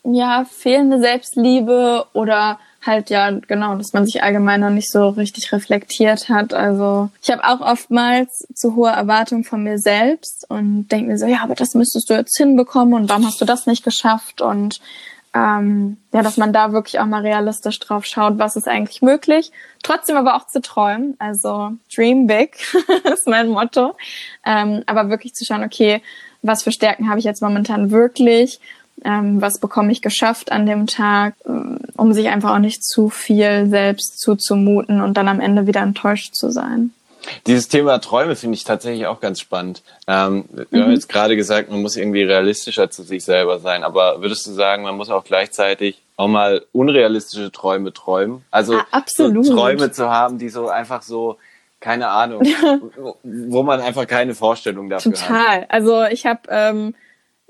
Ja, 0.05 0.45
fehlende 0.45 1.01
Selbstliebe 1.01 2.05
oder 2.13 2.59
halt 2.85 3.11
ja 3.11 3.31
genau, 3.31 3.77
dass 3.77 3.93
man 3.93 4.07
sich 4.07 4.23
allgemein 4.23 4.61
noch 4.61 4.71
nicht 4.71 4.91
so 4.91 5.09
richtig 5.11 5.53
reflektiert 5.53 6.29
hat. 6.29 6.53
Also 6.53 7.11
ich 7.23 7.31
habe 7.31 7.45
auch 7.45 7.61
oftmals 7.61 8.47
zu 8.55 8.75
hohe 8.75 8.91
Erwartungen 8.91 9.45
von 9.45 9.63
mir 9.63 9.79
selbst 9.79 10.47
und 10.49 10.89
denke 10.89 11.11
mir 11.11 11.19
so, 11.19 11.27
ja, 11.27 11.43
aber 11.43 11.55
das 11.55 11.75
müsstest 11.75 12.11
du 12.11 12.15
jetzt 12.15 12.37
hinbekommen 12.37 12.95
und 12.95 13.09
warum 13.09 13.27
hast 13.27 13.41
du 13.41 13.45
das 13.45 13.67
nicht 13.67 13.85
geschafft? 13.85 14.41
Und 14.41 14.81
ähm, 15.35 15.97
ja, 16.13 16.23
dass 16.23 16.37
man 16.37 16.53
da 16.53 16.73
wirklich 16.73 17.01
auch 17.01 17.07
mal 17.07 17.23
realistisch 17.23 17.79
drauf 17.79 18.05
schaut, 18.05 18.39
was 18.39 18.57
ist 18.57 18.69
eigentlich 18.69 19.01
möglich. 19.01 19.51
Trotzdem 19.83 20.17
aber 20.17 20.37
auch 20.37 20.47
zu 20.47 20.61
träumen. 20.61 21.17
Also 21.19 21.73
Dream 21.95 22.27
Big 22.27 22.59
ist 23.05 23.27
mein 23.27 23.49
Motto. 23.49 23.95
Ähm, 24.45 24.83
aber 24.87 25.09
wirklich 25.09 25.35
zu 25.35 25.45
schauen, 25.45 25.65
okay, 25.65 26.03
was 26.43 26.65
für 26.65 26.73
Stärken 26.73 27.09
habe 27.09 27.19
ich 27.19 27.25
jetzt 27.25 27.41
momentan 27.41 27.91
wirklich? 27.91 28.61
Ähm, 29.05 29.41
was 29.41 29.59
bekomme 29.59 29.93
ich 29.93 30.03
geschafft 30.03 30.53
an 30.53 30.67
dem 30.67 30.87
Tag, 30.87 31.35
ähm, 31.47 31.79
um 31.97 32.13
sich 32.13 32.29
einfach 32.29 32.55
auch 32.55 32.59
nicht 32.59 32.85
zu 32.85 33.09
viel 33.09 33.69
selbst 33.69 34.21
zuzumuten 34.21 35.01
und 35.01 35.17
dann 35.17 35.29
am 35.29 35.41
Ende 35.41 35.67
wieder 35.67 35.81
enttäuscht 35.81 36.35
zu 36.35 36.51
sein. 36.51 36.93
Dieses 37.47 37.69
Thema 37.69 37.99
Träume 38.01 38.37
finde 38.37 38.57
ich 38.57 38.65
tatsächlich 38.65 39.07
auch 39.07 39.21
ganz 39.21 39.41
spannend. 39.41 39.83
Ähm, 40.07 40.45
wir 40.53 40.67
mhm. 40.71 40.83
haben 40.83 40.93
jetzt 40.93 41.09
gerade 41.09 41.37
gesagt, 41.37 41.71
man 41.71 41.83
muss 41.83 41.97
irgendwie 41.97 42.23
realistischer 42.23 42.91
zu 42.91 43.03
sich 43.03 43.25
selber 43.25 43.59
sein, 43.59 43.85
aber 43.85 44.23
würdest 44.23 44.47
du 44.47 44.53
sagen, 44.53 44.83
man 44.83 44.97
muss 44.97 45.11
auch 45.11 45.25
gleichzeitig 45.25 46.03
auch 46.17 46.29
mal 46.29 46.65
unrealistische 46.73 47.53
Träume 47.53 47.93
träumen? 47.93 48.45
Also 48.51 48.79
ah, 48.91 49.03
so 49.07 49.31
Träume 49.43 49.93
zu 49.93 50.11
haben, 50.11 50.39
die 50.39 50.49
so 50.49 50.69
einfach 50.69 51.03
so 51.03 51.39
keine 51.81 52.09
Ahnung, 52.09 52.43
wo 53.23 53.63
man 53.63 53.81
einfach 53.81 54.07
keine 54.07 54.35
Vorstellung 54.35 54.89
dafür 54.89 55.13
Total. 55.13 55.29
hat. 55.29 55.39
Total. 55.39 55.67
Also 55.69 56.05
ich 56.05 56.27
habe 56.27 56.41
ähm, 56.49 56.95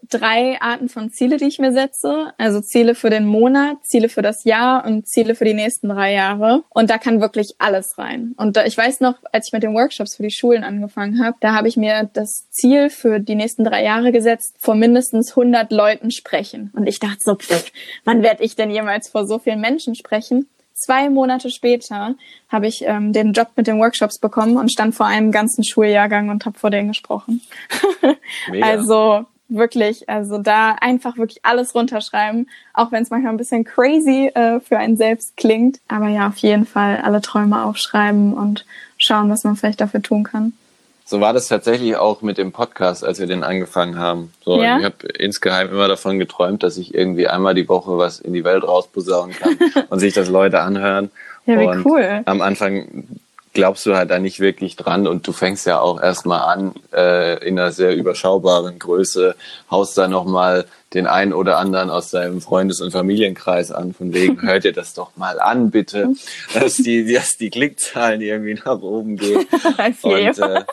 drei 0.09 0.61
Arten 0.61 0.89
von 0.89 1.11
Ziele, 1.11 1.37
die 1.37 1.47
ich 1.47 1.59
mir 1.59 1.73
setze. 1.73 2.33
Also 2.39 2.61
Ziele 2.61 2.95
für 2.95 3.11
den 3.11 3.27
Monat, 3.27 3.85
Ziele 3.85 4.09
für 4.09 4.23
das 4.23 4.45
Jahr 4.45 4.85
und 4.85 5.09
Ziele 5.09 5.35
für 5.35 5.45
die 5.45 5.55
nächsten 5.55 5.89
drei 5.89 6.13
Jahre. 6.13 6.65
Und 6.71 6.91
da 6.91 6.99
kann 6.99 7.21
wirklich 7.21 7.55
alles 7.59 7.99
rein. 7.99 8.35
Und 8.37 8.57
ich 8.57 8.77
weiß 8.77 9.01
noch, 9.01 9.15
als 9.33 9.49
ich 9.49 9.53
mit 9.53 9.63
den 9.63 9.75
Workshops 9.75 10.17
für 10.17 10.23
die 10.23 10.31
Schulen 10.31 10.65
angefangen 10.65 11.25
habe, 11.25 11.37
da 11.41 11.55
habe 11.55 11.69
ich 11.69 11.77
mir 11.77 12.11
das 12.13 12.49
Ziel 12.51 12.91
für 12.91 13.21
die 13.21 13.35
nächsten 13.35 13.65
drei 13.65 13.85
Jahre 13.85 14.13
gesetzt, 14.13 14.57
vor 14.59 14.75
mindestens 14.75 15.31
100 15.31 15.73
Leuten 15.73 16.11
sprechen. 16.11 16.73
Und 16.75 16.87
ich 16.87 16.99
dachte 16.99 17.19
so, 17.21 17.35
pff, 17.37 17.73
wann 18.05 18.23
werde 18.23 18.43
ich 18.43 18.57
denn 18.57 18.71
jemals 18.71 19.09
vor 19.09 19.27
so 19.27 19.39
vielen 19.39 19.61
Menschen 19.61 19.95
sprechen? 19.95 20.49
Zwei 20.75 21.11
Monate 21.11 21.51
später 21.51 22.17
habe 22.49 22.67
ich 22.67 22.83
ähm, 22.85 23.13
den 23.13 23.35
Job 23.35 23.51
mit 23.57 23.67
den 23.67 23.79
Workshops 23.79 24.19
bekommen 24.19 24.57
und 24.57 24.73
stand 24.73 24.95
vor 24.95 25.07
einem 25.07 25.31
ganzen 25.31 25.65
Schuljahrgang 25.65 26.29
und 26.29 26.45
habe 26.45 26.59
vor 26.59 26.71
denen 26.71 26.89
gesprochen. 26.89 27.43
also 28.63 29.27
wirklich, 29.55 30.09
also 30.09 30.39
da 30.39 30.77
einfach 30.81 31.17
wirklich 31.17 31.45
alles 31.45 31.75
runterschreiben, 31.75 32.49
auch 32.75 32.93
wenn 32.93 33.03
es 33.03 33.11
manchmal 33.11 33.33
ein 33.33 33.39
bisschen 33.39 33.65
crazy 33.65 34.31
äh, 34.35 34.61
für 34.61 34.79
einen 34.79 34.97
selbst 34.97 35.37
klingt. 35.37 35.81
Aber 35.89 36.09
ja, 36.09 36.29
auf 36.29 36.37
jeden 36.39 36.67
Fall 36.67 37.01
alle 37.03 37.21
Träume 37.21 37.65
aufschreiben 37.65 38.35
und 38.35 38.65
schauen, 38.99 39.31
was 39.31 39.45
man 39.45 39.57
vielleicht 39.57 39.81
dafür 39.81 40.03
tun 40.03 40.25
kann. 40.25 40.53
So 41.05 41.21
war 41.21 41.33
das 41.33 41.49
tatsächlich 41.49 41.97
auch 41.97 42.23
mit 42.23 42.39
dem 42.39 42.53
Podcast, 42.53 43.05
als 43.05 43.19
wir 43.19 43.27
den 43.27 43.45
angefangen 43.45 43.99
haben. 43.99 44.33
So, 44.45 44.63
ja? 44.63 44.79
ich 44.79 44.85
habe 44.85 45.09
insgeheim 45.19 45.69
immer 45.69 45.89
davon 45.89 46.19
geträumt, 46.19 46.63
dass 46.63 46.79
ich 46.79 46.95
irgendwie 46.95 47.29
einmal 47.29 47.55
die 47.55 47.69
Woche 47.69 47.99
was 47.99 48.19
in 48.21 48.33
die 48.33 48.45
Welt 48.45 48.65
rausposaunen 48.65 49.37
kann 49.37 49.59
und 49.91 49.99
sich 49.99 50.15
das 50.15 50.29
Leute 50.29 50.61
anhören. 50.61 51.11
Ja, 51.45 51.61
wie 51.61 51.67
und 51.67 51.85
cool. 51.85 52.23
Am 52.25 52.41
Anfang 52.41 53.05
glaubst 53.53 53.85
du 53.87 53.95
halt 53.95 54.11
da 54.11 54.19
nicht 54.19 54.41
wirklich 54.41 54.77
dran 54.77 55.07
und 55.07 55.27
du 55.27 55.33
fängst 55.33 55.67
ja 55.67 55.81
auch 55.81 56.01
erstmal 56.01 56.41
an 56.41 56.75
äh, 56.93 57.47
in 57.47 57.59
einer 57.59 57.73
sehr 57.73 57.95
überschaubaren 57.95 58.79
Größe, 58.79 59.37
haust 59.71 59.97
da 59.99 60.09
nochmal 60.09 60.67
den 60.95 61.07
einen 61.07 61.33
oder 61.33 61.59
anderen 61.59 61.91
aus 61.91 62.11
deinem 62.11 62.41
Freundes- 62.41 62.81
und 62.81 62.91
Familienkreis 62.93 63.73
an, 63.73 63.95
von 63.95 64.13
wegen, 64.13 64.43
hört 64.47 64.65
ihr 64.65 64.73
das 64.73 64.95
doch 64.95 65.17
mal 65.17 65.41
an, 65.41 65.71
bitte, 65.71 66.13
dass 66.55 66.75
die, 66.77 67.13
dass 67.13 67.37
die 67.37 67.51
Klickzahlen 67.51 68.21
irgendwie 68.21 68.55
nach 68.55 68.81
oben 68.81 69.17
gehen. 69.17 69.47
und, 70.03 70.39
äh, 70.39 70.65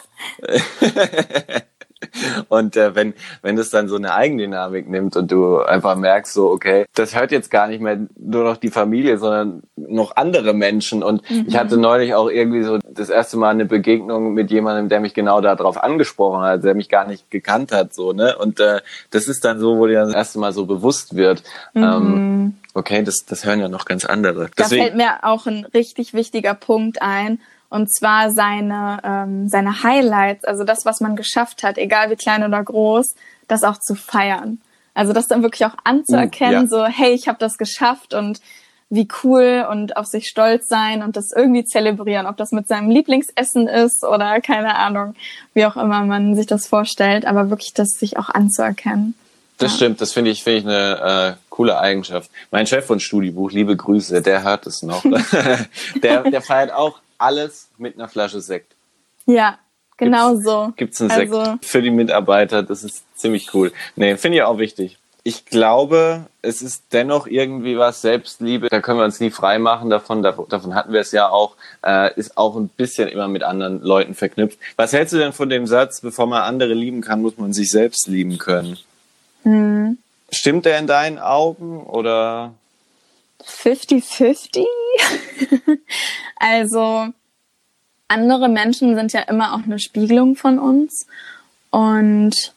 Und 2.50 2.76
äh, 2.78 2.96
wenn, 2.96 3.14
wenn 3.42 3.58
es 3.58 3.70
dann 3.70 3.88
so 3.88 3.96
eine 3.96 4.14
Eigendynamik 4.14 4.90
nimmt 4.90 5.16
und 5.16 5.32
du 5.32 5.60
einfach 5.60 5.96
merkst, 5.96 6.34
so, 6.34 6.50
okay, 6.50 6.86
das 6.96 7.16
hört 7.16 7.32
jetzt 7.32 7.52
gar 7.52 7.68
nicht 7.68 7.82
mehr 7.82 8.00
nur 8.18 8.44
noch 8.44 8.58
die 8.58 8.70
Familie, 8.70 9.18
sondern 9.18 9.64
noch 9.76 10.16
andere 10.16 10.54
Menschen. 10.54 11.04
Und 11.04 11.30
mhm. 11.30 11.46
ich 11.48 11.58
hatte 11.58 11.78
neulich 11.78 12.14
auch 12.14 12.30
irgendwie 12.30 12.64
so 12.64 12.80
das 12.90 13.10
erste 13.10 13.38
Mal 13.38 13.50
eine 13.50 13.66
Begegnung 13.66 14.34
mit 14.34 14.52
jemandem, 14.52 14.90
der 14.90 15.00
mich 15.00 15.14
genau 15.14 15.42
darauf 15.42 15.82
angesprochen 15.82 16.42
hat, 16.42 16.64
der 16.64 16.74
mich 16.74 16.90
gar 16.90 17.08
nicht 17.08 17.30
gekannt 17.32 17.72
hat, 17.72 17.94
so, 17.94 18.14
ne? 18.14 18.38
Und 18.38 18.60
äh, 18.60 18.82
das 19.12 19.28
ist 19.28 19.44
dann 19.44 19.60
so, 19.60 19.78
wo 19.78 19.88
dir 19.88 20.06
das 20.06 20.14
erste 20.14 20.40
Mal 20.40 20.54
so 20.54 20.66
bewusst 20.66 21.16
wird. 21.16 21.44
Mhm. 21.74 21.84
Ähm, 21.84 22.54
okay, 22.74 23.04
das, 23.04 23.26
das 23.28 23.46
hören 23.46 23.60
ja 23.60 23.68
noch 23.68 23.86
ganz 23.86 24.06
andere. 24.06 24.50
Deswegen, 24.58 24.80
da 24.80 24.86
fällt 24.86 24.98
mir 24.98 25.24
auch 25.24 25.46
ein 25.48 25.66
richtig 25.74 26.14
wichtiger 26.14 26.54
Punkt 26.54 27.02
ein 27.02 27.40
und 27.70 27.94
zwar 27.94 28.32
seine, 28.32 29.00
ähm, 29.04 29.48
seine 29.48 29.84
Highlights, 29.84 30.44
also 30.46 30.64
das, 30.64 30.86
was 30.86 31.02
man 31.02 31.16
geschafft 31.16 31.64
hat, 31.64 31.78
egal 31.78 32.10
wie 32.10 32.16
klein 32.16 32.44
oder 32.44 32.64
groß, 32.64 33.16
das 33.48 33.64
auch 33.64 33.80
zu 33.80 33.96
feiern. 33.96 34.60
Also 34.94 35.14
das 35.14 35.28
dann 35.28 35.44
wirklich 35.44 35.66
auch 35.66 35.76
anzuerkennen, 35.84 36.64
mm, 36.64 36.64
ja. 36.64 36.68
so, 36.68 36.86
hey, 36.86 37.12
ich 37.12 37.28
habe 37.28 37.38
das 37.40 37.58
geschafft 37.58 38.14
und 38.14 38.42
wie 38.90 39.08
cool 39.24 39.68
und 39.70 39.98
auf 39.98 40.08
sich 40.08 40.28
stolz 40.28 40.68
sein 40.68 41.04
und 41.04 41.16
das 41.16 41.32
irgendwie 41.32 41.64
zelebrieren, 41.64 42.26
ob 42.26 42.38
das 42.38 42.52
mit 42.52 42.68
seinem 42.68 42.90
Lieblingsessen 42.90 43.68
ist 43.68 44.04
oder 44.04 44.42
keine 44.42 44.76
Ahnung, 44.76 45.14
wie 45.54 45.66
auch 45.66 45.78
immer 45.78 46.04
man 46.06 46.36
sich 46.36 46.48
das 46.48 46.68
vorstellt, 46.68 47.26
aber 47.26 47.52
wirklich 47.52 47.74
das 47.74 47.90
sich 47.92 48.18
auch 48.18 48.30
anzuerkennen. 48.30 49.14
Das 49.60 49.74
ja. 49.74 49.78
stimmt, 49.78 50.02
das 50.02 50.12
finde 50.14 50.32
ich, 50.32 50.44
finde 50.44 50.60
ich 50.60 50.66
eine 50.66 51.36
äh, 51.38 51.46
coole 51.50 51.78
Eigenschaft. 51.78 52.32
Mein 52.50 52.66
Chef 52.66 52.86
von 52.86 53.00
Studiebuch, 53.00 53.52
liebe 53.52 53.76
Grüße, 53.76 54.24
der 54.24 54.44
hört 54.44 54.66
es 54.66 54.82
noch. 54.82 55.04
der, 56.02 56.24
der 56.24 56.42
feiert 56.42 56.74
auch 56.74 57.00
alles 57.20 57.70
mit 57.78 57.96
einer 57.96 58.08
Flasche 58.08 58.42
Sekt. 58.42 58.76
Ja, 59.26 59.60
genau 59.98 60.32
gibt's, 60.32 60.46
so. 60.46 60.74
Gibt's 60.76 61.02
einen 61.02 61.10
Sekt 61.12 61.34
also, 61.34 61.58
für 61.62 61.82
die 61.82 61.92
Mitarbeiter, 61.92 62.64
das 62.64 62.84
ist 62.84 63.04
ziemlich 63.16 63.54
cool. 63.54 63.72
Nee, 63.96 64.18
finde 64.18 64.40
ich 64.40 64.44
auch 64.44 64.58
wichtig. 64.58 64.98
Ich 65.24 65.46
glaube, 65.46 66.26
es 66.42 66.62
ist 66.62 66.86
dennoch 66.94 67.28
irgendwie 67.28 67.78
was 67.78 68.02
Selbstliebe. 68.02 68.70
Da 68.70 68.80
können 68.80 69.00
wir 69.00 69.06
uns 69.06 69.20
nie 69.20 69.30
frei 69.30 69.60
machen 69.60 69.90
davon. 69.90 70.24
Davon 70.24 70.74
hatten 70.74 70.94
wir 70.94 71.02
es 71.02 71.12
ja 71.12 71.30
auch. 71.30 71.56
Äh, 71.86 72.18
ist 72.18 72.38
auch 72.38 72.56
ein 72.56 72.70
bisschen 72.70 73.10
immer 73.10 73.28
mit 73.28 73.44
anderen 73.44 73.82
Leuten 73.82 74.16
verknüpft. 74.16 74.58
Was 74.78 74.94
hältst 74.94 75.14
du 75.14 75.18
denn 75.18 75.34
von 75.34 75.50
dem 75.50 75.68
Satz, 75.68 76.00
bevor 76.02 76.26
man 76.26 76.44
andere 76.44 76.74
lieben 76.74 77.02
kann, 77.02 77.22
muss 77.22 77.38
man 77.38 77.52
sich 77.52 77.70
selbst 77.70 78.08
lieben 78.08 78.38
können? 78.38 78.78
Hm. 79.44 79.98
Stimmt 80.32 80.66
der 80.66 80.80
in 80.80 80.88
deinen 80.88 81.20
Augen 81.20 81.84
oder? 81.84 82.54
50-50. 83.50 84.66
also 86.36 87.08
andere 88.08 88.50
Menschen 88.50 88.96
sind 88.96 89.14
ja 89.14 89.22
immer 89.22 89.54
auch 89.54 89.64
eine 89.64 89.80
Spiegelung 89.80 90.36
von 90.36 90.60
uns. 90.60 91.08
Und 91.70 92.54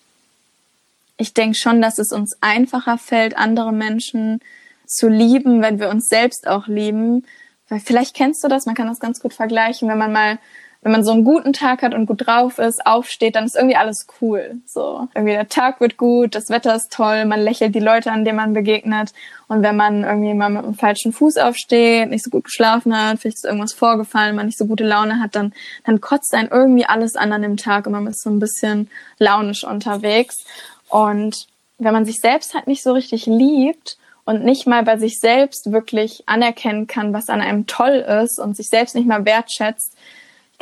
ich 1.16 1.34
denke 1.34 1.56
schon, 1.56 1.82
dass 1.82 1.98
es 1.98 2.12
uns 2.12 2.36
einfacher 2.40 2.98
fällt, 2.98 3.36
andere 3.36 3.72
Menschen 3.72 4.40
zu 4.86 5.08
lieben, 5.08 5.62
wenn 5.62 5.78
wir 5.78 5.90
uns 5.90 6.08
selbst 6.08 6.48
auch 6.48 6.66
lieben. 6.66 7.26
Weil 7.68 7.80
vielleicht 7.80 8.14
kennst 8.14 8.42
du 8.42 8.48
das, 8.48 8.66
man 8.66 8.74
kann 8.74 8.88
das 8.88 9.00
ganz 9.00 9.20
gut 9.20 9.34
vergleichen, 9.34 9.88
wenn 9.88 9.98
man 9.98 10.12
mal 10.12 10.38
wenn 10.82 10.90
man 10.90 11.04
so 11.04 11.12
einen 11.12 11.22
guten 11.22 11.52
Tag 11.52 11.82
hat 11.82 11.94
und 11.94 12.06
gut 12.06 12.26
drauf 12.26 12.58
ist, 12.58 12.84
aufsteht, 12.84 13.36
dann 13.36 13.44
ist 13.44 13.54
irgendwie 13.54 13.76
alles 13.76 14.06
cool. 14.20 14.60
So, 14.66 15.06
irgendwie 15.14 15.32
der 15.32 15.48
Tag 15.48 15.80
wird 15.80 15.96
gut, 15.96 16.34
das 16.34 16.50
Wetter 16.50 16.74
ist 16.74 16.92
toll, 16.92 17.24
man 17.24 17.40
lächelt 17.40 17.76
die 17.76 17.80
Leute 17.80 18.10
an, 18.10 18.24
denen 18.24 18.36
man 18.36 18.52
begegnet. 18.52 19.12
Und 19.46 19.62
wenn 19.62 19.76
man 19.76 20.02
irgendwie 20.02 20.34
mal 20.34 20.50
mit 20.50 20.64
dem 20.64 20.74
falschen 20.74 21.12
Fuß 21.12 21.38
aufsteht, 21.38 22.10
nicht 22.10 22.24
so 22.24 22.30
gut 22.30 22.44
geschlafen 22.44 22.96
hat, 22.96 23.20
vielleicht 23.20 23.36
ist 23.36 23.44
irgendwas 23.44 23.72
vorgefallen, 23.72 24.34
man 24.34 24.46
nicht 24.46 24.58
so 24.58 24.66
gute 24.66 24.84
Laune 24.84 25.20
hat, 25.20 25.36
dann, 25.36 25.52
dann 25.84 26.00
kotzt 26.00 26.34
einen 26.34 26.50
irgendwie 26.50 26.84
alles 26.84 27.14
an 27.14 27.32
an 27.32 27.42
dem 27.42 27.56
Tag 27.56 27.86
und 27.86 27.92
man 27.92 28.08
ist 28.08 28.22
so 28.22 28.30
ein 28.30 28.40
bisschen 28.40 28.90
launisch 29.18 29.62
unterwegs. 29.62 30.44
Und 30.88 31.46
wenn 31.78 31.92
man 31.92 32.04
sich 32.04 32.18
selbst 32.18 32.54
halt 32.54 32.66
nicht 32.66 32.82
so 32.82 32.92
richtig 32.92 33.26
liebt 33.26 33.98
und 34.24 34.44
nicht 34.44 34.66
mal 34.66 34.82
bei 34.82 34.96
sich 34.96 35.20
selbst 35.20 35.70
wirklich 35.70 36.24
anerkennen 36.26 36.88
kann, 36.88 37.12
was 37.12 37.28
an 37.28 37.40
einem 37.40 37.68
toll 37.68 38.04
ist 38.24 38.40
und 38.40 38.56
sich 38.56 38.68
selbst 38.68 38.96
nicht 38.96 39.06
mal 39.06 39.24
wertschätzt, 39.24 39.96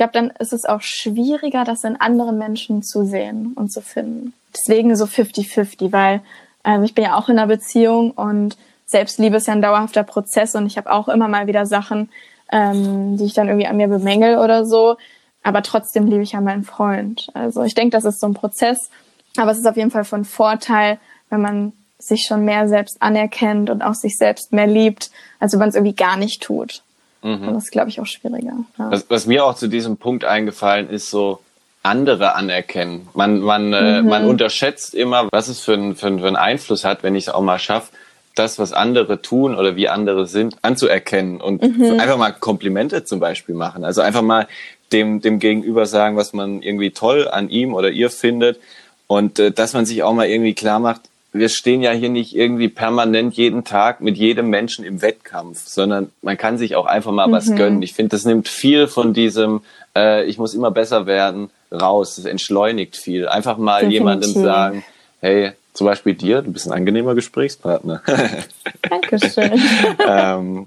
glaube, 0.01 0.13
dann 0.13 0.31
ist 0.39 0.53
es 0.53 0.65
auch 0.65 0.81
schwieriger, 0.81 1.65
das 1.65 1.85
in 1.85 2.01
anderen 2.01 2.39
Menschen 2.39 2.83
zu 2.83 3.05
sehen 3.05 3.53
und 3.55 3.71
zu 3.71 3.81
finden. 3.83 4.33
Deswegen 4.55 4.97
so 4.97 5.05
50-50, 5.05 5.93
weil 5.93 6.21
ähm, 6.65 6.83
ich 6.85 6.95
bin 6.95 7.05
ja 7.05 7.17
auch 7.17 7.29
in 7.29 7.39
einer 7.39 7.47
Beziehung 7.47 8.11
und 8.11 8.57
Selbstliebe 8.87 9.37
ist 9.37 9.47
ja 9.47 9.53
ein 9.53 9.63
dauerhafter 9.63 10.03
Prozess 10.03 10.55
und 10.55 10.67
ich 10.67 10.77
habe 10.77 10.91
auch 10.91 11.09
immer 11.09 11.29
mal 11.29 11.47
wieder 11.47 11.67
Sachen, 11.67 12.09
ähm, 12.51 13.17
die 13.17 13.25
ich 13.25 13.35
dann 13.35 13.49
irgendwie 13.49 13.69
an 13.69 13.77
mir 13.77 13.89
bemängel 13.89 14.39
oder 14.39 14.67
so. 14.67 14.97
Aber 15.43 15.63
trotzdem 15.63 16.07
liebe 16.07 16.23
ich 16.23 16.33
ja 16.33 16.41
meinen 16.41 16.65
Freund. 16.65 17.29
Also 17.35 17.63
ich 17.63 17.75
denke, 17.75 17.97
das 17.97 18.05
ist 18.05 18.21
so 18.21 18.27
ein 18.27 18.35
Prozess 18.35 18.91
aber 19.37 19.53
es 19.53 19.59
ist 19.59 19.67
auf 19.67 19.77
jeden 19.77 19.91
Fall 19.91 20.05
von 20.05 20.25
Vorteil, 20.25 20.99
wenn 21.29 21.41
man 21.41 21.73
sich 21.99 22.25
schon 22.27 22.45
mehr 22.45 22.67
selbst 22.69 23.01
anerkennt 23.01 23.71
und 23.71 23.83
auch 23.83 23.95
sich 23.95 24.17
selbst 24.17 24.53
mehr 24.53 24.67
liebt, 24.67 25.11
als 25.39 25.53
wenn 25.53 25.61
man 25.61 25.69
es 25.69 25.75
irgendwie 25.75 25.95
gar 25.95 26.17
nicht 26.17 26.43
tut. 26.43 26.83
Mhm. 27.23 27.49
Und 27.49 27.55
das 27.55 27.65
ist, 27.65 27.71
glaube 27.71 27.91
ich, 27.91 28.01
auch 28.01 28.07
schwieriger. 28.07 28.65
Ja. 28.79 28.91
Was, 28.91 29.07
was, 29.09 29.27
mir 29.27 29.45
auch 29.45 29.55
zu 29.55 29.69
diesem 29.69 29.97
Punkt 29.97 30.25
eingefallen 30.25 30.89
ist, 30.89 31.11
so 31.11 31.41
andere 31.83 32.35
anerkennen. 32.35 33.09
Man, 33.15 33.41
man, 33.41 33.73
äh, 33.73 34.03
mhm. 34.03 34.09
äh, 34.09 34.11
man 34.11 34.27
unterschätzt 34.27 34.95
immer, 34.95 35.29
was 35.31 35.49
es 35.49 35.61
für, 35.61 35.75
ein, 35.75 35.97
für, 35.97 36.09
ein, 36.09 36.21
für 36.21 36.27
einen 36.27 36.37
Einfluss 36.37 36.85
hat, 36.85 37.03
wenn 37.03 37.15
ich 37.15 37.25
es 37.25 37.29
auch 37.31 37.43
mal 37.43 37.59
schaffe, 37.59 37.93
das, 38.35 38.59
was 38.59 38.73
andere 38.73 39.23
tun 39.23 39.55
oder 39.55 39.77
wie 39.77 39.89
andere 39.89 40.27
sind, 40.27 40.57
anzuerkennen 40.63 41.41
und 41.41 41.63
mhm. 41.63 41.99
einfach 41.99 42.17
mal 42.17 42.33
Komplimente 42.33 43.05
zum 43.05 43.21
Beispiel 43.21 43.55
machen. 43.55 43.85
Also 43.85 44.03
einfach 44.03 44.23
mal 44.23 44.47
dem, 44.93 45.21
dem 45.21 45.39
Gegenüber 45.39 45.87
sagen, 45.87 46.17
was 46.17 46.33
man 46.33 46.63
irgendwie 46.63 46.91
toll 46.91 47.29
an 47.29 47.49
ihm 47.49 47.75
oder 47.75 47.91
ihr 47.91 48.11
findet 48.11 48.61
und 49.07 49.39
äh, 49.39 49.51
dass 49.51 49.73
man 49.73 49.87
sich 49.87 50.03
auch 50.03 50.13
mal 50.13 50.29
irgendwie 50.29 50.55
klar 50.55 50.81
macht, 50.81 51.03
wir 51.33 51.49
stehen 51.49 51.81
ja 51.81 51.93
hier 51.93 52.09
nicht 52.09 52.35
irgendwie 52.35 52.69
permanent 52.69 53.35
jeden 53.35 53.65
Tag 53.65 54.01
mit 54.01 54.17
jedem 54.17 54.49
Menschen 54.49 54.85
im 54.85 55.01
Wettkampf, 55.01 55.67
sondern 55.67 56.11
man 56.23 56.37
kann 56.37 56.59
sich 56.59 56.75
auch 56.75 56.87
einfach 56.87 57.13
mal 57.13 57.29
mhm. 57.29 57.33
was 57.33 57.55
gönnen. 57.55 57.83
Ich 57.83 57.95
finde, 57.95 58.11
das 58.11 58.25
nimmt 58.25 58.49
viel 58.49 58.89
von 58.89 59.15
diesem, 59.15 59.63
äh, 59.97 60.25
ich 60.25 60.39
muss 60.39 60.55
immer 60.55 60.71
besser 60.71 61.07
werden, 61.07 61.51
raus. 61.73 62.17
Das 62.17 62.25
entschleunigt 62.25 62.97
viel. 62.97 63.29
Einfach 63.29 63.59
mal 63.59 63.81
Definitiv. 63.81 63.99
jemandem 63.99 64.33
sagen, 64.33 64.85
hey, 65.21 65.53
zum 65.73 65.87
Beispiel 65.87 66.15
dir, 66.15 66.43
du 66.43 66.53
bist 66.53 66.67
ein 66.67 66.73
angenehmer 66.73 67.15
Gesprächspartner. 67.15 68.03
Dankeschön. 68.91 69.61
ähm, 70.07 70.67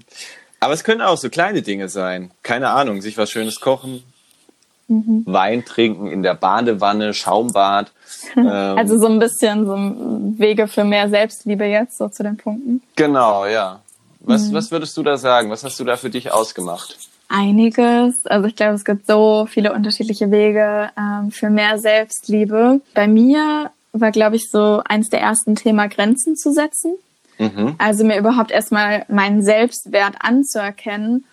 aber 0.60 0.72
es 0.72 0.82
können 0.82 1.02
auch 1.02 1.18
so 1.18 1.28
kleine 1.28 1.60
Dinge 1.60 1.90
sein. 1.90 2.30
Keine 2.42 2.70
Ahnung, 2.70 3.02
sich 3.02 3.18
was 3.18 3.30
Schönes 3.30 3.60
kochen, 3.60 4.02
mhm. 4.88 5.22
Wein 5.26 5.64
trinken 5.64 6.06
in 6.06 6.22
der 6.22 6.34
Badewanne, 6.34 7.14
Schaumbad. 7.14 7.92
Ähm, 8.36 8.46
also 8.46 8.98
so 8.98 9.06
ein 9.06 9.18
bisschen 9.18 9.66
so 9.66 9.76
Wege 10.38 10.66
für 10.66 10.82
mehr 10.82 11.10
Selbstliebe 11.10 11.64
jetzt, 11.64 11.98
so 11.98 12.08
zu 12.08 12.22
den 12.22 12.38
Punkten. 12.38 12.82
Genau, 12.96 13.44
ja. 13.44 13.80
Was, 14.20 14.48
mhm. 14.48 14.54
was 14.54 14.70
würdest 14.70 14.96
du 14.96 15.02
da 15.02 15.18
sagen? 15.18 15.50
Was 15.50 15.62
hast 15.62 15.78
du 15.78 15.84
da 15.84 15.96
für 15.96 16.08
dich 16.08 16.32
ausgemacht? 16.32 16.96
Einiges. 17.28 18.24
Also 18.26 18.46
ich 18.46 18.56
glaube, 18.56 18.74
es 18.74 18.84
gibt 18.84 19.06
so 19.06 19.46
viele 19.48 19.72
unterschiedliche 19.72 20.30
Wege 20.30 20.90
ähm, 20.98 21.30
für 21.30 21.50
mehr 21.50 21.78
Selbstliebe. 21.78 22.80
Bei 22.94 23.06
mir 23.06 23.70
war, 23.92 24.10
glaube 24.10 24.36
ich, 24.36 24.50
so 24.50 24.82
eins 24.84 25.10
der 25.10 25.20
ersten 25.20 25.54
Thema 25.54 25.88
Grenzen 25.88 26.36
zu 26.36 26.52
setzen. 26.52 26.94
Mhm. 27.38 27.74
Also 27.78 28.04
mir 28.04 28.18
überhaupt 28.18 28.50
erstmal 28.50 29.04
meinen 29.08 29.42
Selbstwert 29.42 30.16
anzuerkennen 30.20 31.24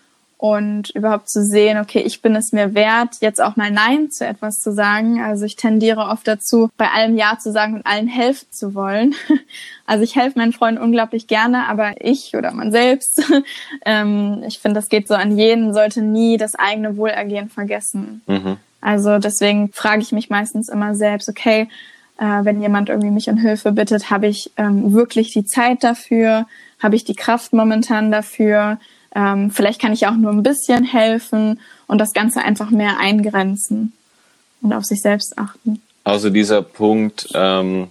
und 0.42 0.90
überhaupt 0.90 1.28
zu 1.28 1.44
sehen, 1.44 1.78
okay, 1.78 2.00
ich 2.00 2.20
bin 2.20 2.34
es 2.34 2.50
mir 2.50 2.74
wert, 2.74 3.18
jetzt 3.20 3.40
auch 3.40 3.54
mal 3.54 3.70
Nein 3.70 4.10
zu 4.10 4.26
etwas 4.26 4.60
zu 4.60 4.72
sagen. 4.72 5.22
Also 5.22 5.44
ich 5.44 5.54
tendiere 5.54 6.08
oft 6.08 6.26
dazu, 6.26 6.68
bei 6.76 6.90
allem 6.90 7.16
Ja 7.16 7.38
zu 7.38 7.52
sagen 7.52 7.74
und 7.74 7.86
allen 7.86 8.08
helfen 8.08 8.48
zu 8.50 8.74
wollen. 8.74 9.14
Also 9.84 10.04
ich 10.04 10.16
helfe 10.16 10.38
meinen 10.38 10.52
Freunden 10.52 10.80
unglaublich 10.80 11.26
gerne, 11.26 11.68
aber 11.68 11.92
ich 12.00 12.34
oder 12.34 12.52
man 12.52 12.72
selbst, 12.72 13.22
ähm, 13.84 14.42
ich 14.46 14.58
finde, 14.58 14.76
das 14.76 14.88
geht 14.88 15.06
so 15.06 15.14
an 15.14 15.36
jeden, 15.36 15.74
sollte 15.74 16.00
nie 16.00 16.38
das 16.38 16.54
eigene 16.54 16.96
Wohlergehen 16.96 17.50
vergessen. 17.50 18.22
Mhm. 18.26 18.56
Also 18.80 19.18
deswegen 19.18 19.70
frage 19.72 20.00
ich 20.00 20.12
mich 20.12 20.30
meistens 20.30 20.70
immer 20.70 20.94
selbst, 20.94 21.28
okay, 21.28 21.68
äh, 22.16 22.44
wenn 22.44 22.62
jemand 22.62 22.88
irgendwie 22.88 23.10
mich 23.10 23.28
um 23.28 23.36
Hilfe 23.36 23.72
bittet, 23.72 24.10
habe 24.10 24.28
ich 24.28 24.50
ähm, 24.56 24.94
wirklich 24.94 25.32
die 25.32 25.44
Zeit 25.44 25.84
dafür? 25.84 26.46
Habe 26.82 26.96
ich 26.96 27.04
die 27.04 27.16
Kraft 27.16 27.52
momentan 27.52 28.10
dafür? 28.10 28.78
Ähm, 29.14 29.50
vielleicht 29.50 29.80
kann 29.80 29.92
ich 29.92 30.06
auch 30.06 30.14
nur 30.14 30.30
ein 30.30 30.42
bisschen 30.42 30.84
helfen 30.84 31.60
und 31.86 31.98
das 31.98 32.12
Ganze 32.12 32.40
einfach 32.40 32.70
mehr 32.70 32.98
eingrenzen 32.98 33.92
und 34.62 34.72
auf 34.72 34.84
sich 34.84 35.02
selbst 35.02 35.38
achten. 35.38 35.82
Also 36.04 36.30
dieser 36.30 36.62
Punkt, 36.62 37.28
ähm, 37.34 37.88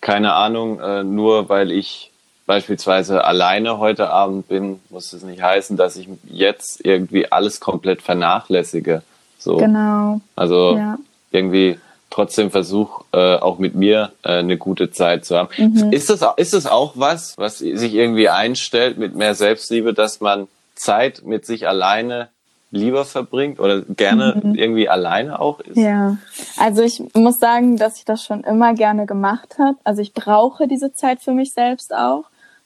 keine 0.00 0.34
Ahnung, 0.34 0.80
äh, 0.80 1.04
nur 1.04 1.48
weil 1.48 1.70
ich 1.70 2.10
beispielsweise 2.46 3.24
alleine 3.24 3.78
heute 3.78 4.10
Abend 4.10 4.48
bin, 4.48 4.80
muss 4.90 5.12
es 5.12 5.22
nicht 5.22 5.42
heißen, 5.42 5.76
dass 5.76 5.96
ich 5.96 6.08
jetzt 6.24 6.84
irgendwie 6.84 7.30
alles 7.30 7.60
komplett 7.60 8.02
vernachlässige. 8.02 9.02
So. 9.38 9.56
Genau. 9.56 10.20
Also 10.36 10.76
ja. 10.76 10.98
irgendwie 11.30 11.78
trotzdem 12.10 12.50
versuche, 12.50 13.04
äh, 13.12 13.36
auch 13.36 13.58
mit 13.58 13.74
mir 13.74 14.12
äh, 14.22 14.38
eine 14.38 14.56
gute 14.56 14.90
Zeit 14.90 15.24
zu 15.24 15.36
haben. 15.36 15.48
Mhm. 15.56 15.90
Ist, 15.90 16.10
das, 16.10 16.24
ist 16.36 16.54
das 16.54 16.66
auch 16.66 16.92
was, 16.96 17.36
was 17.38 17.58
sich 17.58 17.94
irgendwie 17.94 18.28
einstellt 18.28 18.98
mit 18.98 19.16
mehr 19.16 19.34
Selbstliebe, 19.34 19.94
dass 19.94 20.20
man 20.20 20.46
Zeit 20.74 21.22
mit 21.24 21.46
sich 21.46 21.66
alleine 21.68 22.28
lieber 22.70 23.04
verbringt 23.04 23.60
oder 23.60 23.82
gerne 23.82 24.40
mhm. 24.42 24.54
irgendwie 24.54 24.88
alleine 24.88 25.38
auch 25.38 25.60
ist? 25.60 25.76
Ja, 25.76 26.18
also 26.58 26.82
ich 26.82 27.02
muss 27.14 27.38
sagen, 27.38 27.76
dass 27.76 27.98
ich 27.98 28.04
das 28.04 28.22
schon 28.24 28.42
immer 28.42 28.74
gerne 28.74 29.06
gemacht 29.06 29.56
habe. 29.58 29.78
Also 29.84 30.02
ich 30.02 30.12
brauche 30.12 30.66
diese 30.66 30.92
Zeit 30.92 31.20
für 31.20 31.32
mich 31.32 31.52
selbst 31.52 31.94
auch. 31.94 32.24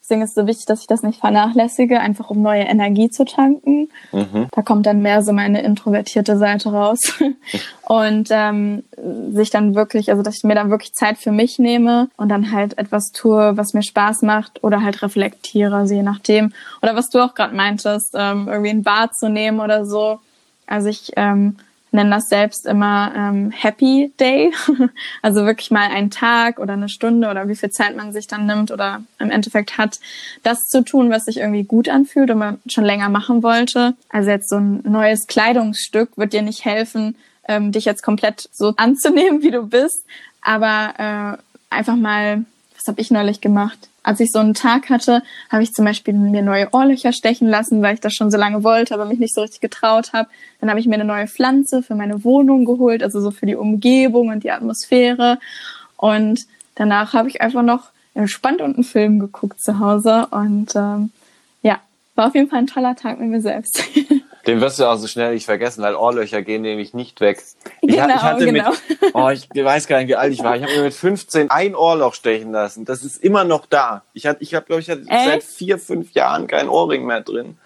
Deswegen 0.09 0.23
ist 0.23 0.31
es 0.31 0.37
so 0.37 0.47
wichtig, 0.47 0.65
dass 0.65 0.81
ich 0.81 0.87
das 0.87 1.03
nicht 1.03 1.21
vernachlässige, 1.21 2.01
einfach 2.01 2.31
um 2.31 2.41
neue 2.41 2.63
Energie 2.63 3.11
zu 3.11 3.27
tanken. 3.27 3.91
Mhm. 4.11 4.47
Da 4.53 4.63
kommt 4.63 4.87
dann 4.87 5.03
mehr 5.03 5.23
so 5.23 5.35
meine 5.35 5.61
introvertierte 5.61 6.39
Seite 6.39 6.73
raus. 6.73 6.99
und 7.83 8.29
ähm, 8.31 8.85
sich 9.33 9.51
dann 9.51 9.75
wirklich, 9.75 10.11
also 10.11 10.23
dass 10.23 10.39
ich 10.39 10.45
mir 10.45 10.55
dann 10.55 10.71
wirklich 10.71 10.95
Zeit 10.95 11.19
für 11.19 11.31
mich 11.31 11.59
nehme 11.59 12.09
und 12.17 12.31
dann 12.31 12.53
halt 12.53 12.79
etwas 12.79 13.13
tue, 13.13 13.55
was 13.59 13.75
mir 13.75 13.83
Spaß 13.83 14.23
macht 14.23 14.65
oder 14.65 14.83
halt 14.83 15.03
reflektiere, 15.03 15.77
also 15.77 15.95
je 15.95 16.03
nachdem. 16.03 16.55
Oder 16.81 16.97
was 16.97 17.11
du 17.11 17.19
auch 17.19 17.35
gerade 17.35 17.55
meintest, 17.55 18.15
ähm, 18.17 18.49
irgendwie 18.49 18.71
ein 18.71 18.85
Bad 18.85 19.15
zu 19.15 19.29
nehmen 19.29 19.61
oder 19.61 19.85
so. 19.85 20.21
Also 20.67 20.89
ich 20.89 21.13
ähm, 21.17 21.57
nenne 21.91 22.11
das 22.11 22.29
selbst 22.29 22.67
immer 22.67 23.13
ähm, 23.17 23.51
Happy 23.51 24.13
Day. 24.21 24.53
also 25.23 25.45
wirklich 25.45 25.71
mal 25.71 25.89
einen 25.89 26.11
Tag 26.11 26.59
oder 26.59 26.75
eine 26.75 26.89
Stunde 26.89 27.29
oder 27.29 27.49
wie 27.49 27.57
viel 27.57 27.71
Zeit 27.71 27.97
man 27.97 28.13
sich 28.13 28.27
dann 28.27 28.47
nimmt 28.47 28.71
oder 28.71 29.03
im 29.19 29.31
Endeffekt 29.31 29.79
hat, 29.79 30.01
das 30.43 30.67
zu 30.69 30.83
tun, 30.83 31.11
was 31.11 31.25
sich 31.25 31.39
irgendwie 31.39 31.65
gut 31.65 31.89
anfühlt 31.89 32.31
und 32.31 32.39
man 32.39 32.61
schon 32.67 32.85
länger 32.85 33.09
machen 33.09 33.43
wollte. 33.43 33.95
Also 34.09 34.31
jetzt 34.31 34.49
so 34.49 34.57
ein 34.57 34.83
neues 34.85 35.27
Kleidungsstück 35.27 36.17
wird 36.17 36.33
dir 36.33 36.43
nicht 36.43 36.65
helfen, 36.65 37.17
ähm, 37.47 37.73
dich 37.73 37.85
jetzt 37.85 38.03
komplett 38.03 38.49
so 38.53 38.75
anzunehmen, 38.77 39.43
wie 39.43 39.51
du 39.51 39.67
bist, 39.67 40.05
aber 40.43 41.39
äh, 41.39 41.75
einfach 41.75 41.97
mal 41.97 42.45
habe 42.89 43.01
ich 43.01 43.11
neulich 43.11 43.41
gemacht. 43.41 43.89
Als 44.03 44.21
ich 44.21 44.31
so 44.33 44.39
einen 44.39 44.55
Tag 44.55 44.89
hatte, 44.91 45.23
habe 45.51 45.63
ich 45.63 45.73
zum 45.73 45.85
Beispiel 45.85 46.15
mir 46.15 46.43
neue 46.43 46.73
Ohrlöcher 46.73 47.13
stechen 47.13 47.49
lassen, 47.49 47.83
weil 47.83 47.95
ich 47.95 48.01
das 48.01 48.15
schon 48.15 48.31
so 48.31 48.39
lange 48.39 48.65
wollte, 48.65 48.95
aber 48.95 49.05
mich 49.05 49.19
nicht 49.19 49.35
so 49.35 49.43
richtig 49.43 49.61
getraut 49.61 50.13
habe. 50.13 50.29
Dann 50.61 50.71
habe 50.71 50.81
ich 50.81 50.87
mir 50.87 50.95
eine 50.95 51.05
neue 51.05 51.27
Pflanze 51.27 51.83
für 51.83 51.95
meine 51.95 52.25
Wohnung 52.25 52.65
geholt, 52.65 53.03
also 53.03 53.21
so 53.21 53.31
für 53.31 53.47
die 53.47 53.57
Umgebung 53.57 54.29
und 54.29 54.45
die 54.45 54.51
Atmosphäre. 54.51 55.39
Und 55.97 56.47
danach 56.75 57.13
habe 57.13 57.29
ich 57.29 57.41
einfach 57.43 57.63
noch 57.63 57.91
entspannt 58.15 58.61
und 58.61 58.75
einen 58.75 58.85
Film 58.85 59.19
geguckt 59.19 59.61
zu 59.61 59.79
Hause. 59.79 60.27
Und 60.31 60.75
ähm, 60.75 61.11
ja, 61.63 61.81
war 62.15 62.29
auf 62.29 62.35
jeden 62.35 62.49
Fall 62.49 62.61
ein 62.61 62.67
toller 62.67 62.97
Tag 62.97 63.21
mit 63.21 63.29
mir 63.29 63.41
selbst. 63.41 63.83
Den 64.49 64.63
wirst 64.63 64.79
du 64.79 64.87
auch 64.87 64.97
so 64.97 65.07
schnell 65.07 65.35
nicht 65.35 65.45
vergessen, 65.45 65.83
weil 65.83 65.95
Ohrlöcher 65.95 66.41
gehen 66.41 66.63
nämlich 66.63 66.95
nicht 66.95 67.21
weg. 67.21 67.45
Ich, 67.83 67.95
genau, 67.95 68.09
ich 68.09 68.23
hatte 68.23 68.47
genau. 68.47 68.71
mit, 68.71 68.81
oh, 69.15 69.29
ich 69.29 69.47
weiß 69.55 69.87
gar 69.87 69.99
nicht, 69.99 70.09
wie 70.09 70.17
alt 70.17 70.33
ich 70.33 70.43
war. 70.43 70.57
Ich 70.57 70.63
habe 70.63 70.75
mir 70.75 70.85
mit 70.85 70.95
15 70.95 71.51
ein 71.51 71.75
Ohrloch 71.75 72.15
stechen 72.15 72.53
lassen. 72.53 72.87
Das 72.87 73.05
ist 73.05 73.23
immer 73.23 73.45
noch 73.45 73.67
da. 73.67 74.05
Ich 74.15 74.27
hatte, 74.27 74.43
ich 74.43 74.55
habe, 74.55 74.65
glaube 74.65 74.81
ich, 74.81 74.89
hatte 74.89 75.05
seit 75.05 75.43
vier, 75.43 75.79
fünf 75.79 76.13
Jahren 76.15 76.47
kein 76.47 76.71
Ohrring 76.71 77.05
mehr 77.05 77.21
drin. 77.21 77.59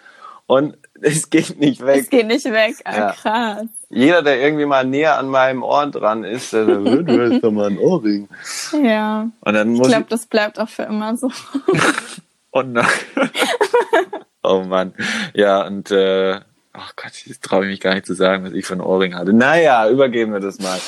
Und 0.49 0.77
es 1.01 1.31
geht 1.31 1.61
nicht 1.61 1.87
weg. 1.87 2.01
Es 2.01 2.11
geht 2.11 2.27
nicht 2.27 2.47
weg. 2.47 2.75
Ah, 2.83 2.97
ja. 2.97 3.13
krass. 3.13 3.67
Jeder, 3.89 4.23
der 4.23 4.41
irgendwie 4.41 4.67
mal 4.67 4.85
näher 4.85 5.21
an 5.21 5.29
meinem 5.29 5.63
Ohr 5.63 5.87
dran 5.87 6.25
ist, 6.25 6.53
der 6.53 6.67
sagt, 6.67 6.85
du 6.85 7.33
hast 7.33 7.45
doch 7.45 7.53
mal 7.53 7.71
ein 7.71 7.79
Ohrring. 7.79 8.29
Ja. 8.83 9.31
Und 9.41 9.55
dann 9.55 9.69
muss 9.69 9.87
ich 9.87 9.93
glaube, 9.93 10.07
das 10.09 10.27
bleibt 10.27 10.59
auch 10.59 10.69
für 10.69 10.83
immer 10.83 11.17
so. 11.17 11.31
oh 12.51 12.63
nein. 12.63 12.89
oh 14.43 14.65
Mann. 14.65 14.95
Ja, 15.33 15.65
und 15.65 15.93
äh, 15.93 16.41
ach 16.73 16.97
Gott, 16.97 17.13
das 17.29 17.41
traue 17.41 17.65
ich 17.65 17.71
mich 17.71 17.81
gar 17.81 17.95
nicht 17.95 18.07
zu 18.07 18.15
sagen, 18.15 18.45
was 18.45 18.53
ich 18.53 18.65
für 18.65 18.75
ein 18.75 18.81
Ohrring 18.81 19.15
hatte. 19.15 19.33
Naja, 19.33 19.89
übergeben 19.89 20.33
wir 20.33 20.41
das 20.41 20.59
mal. 20.59 20.79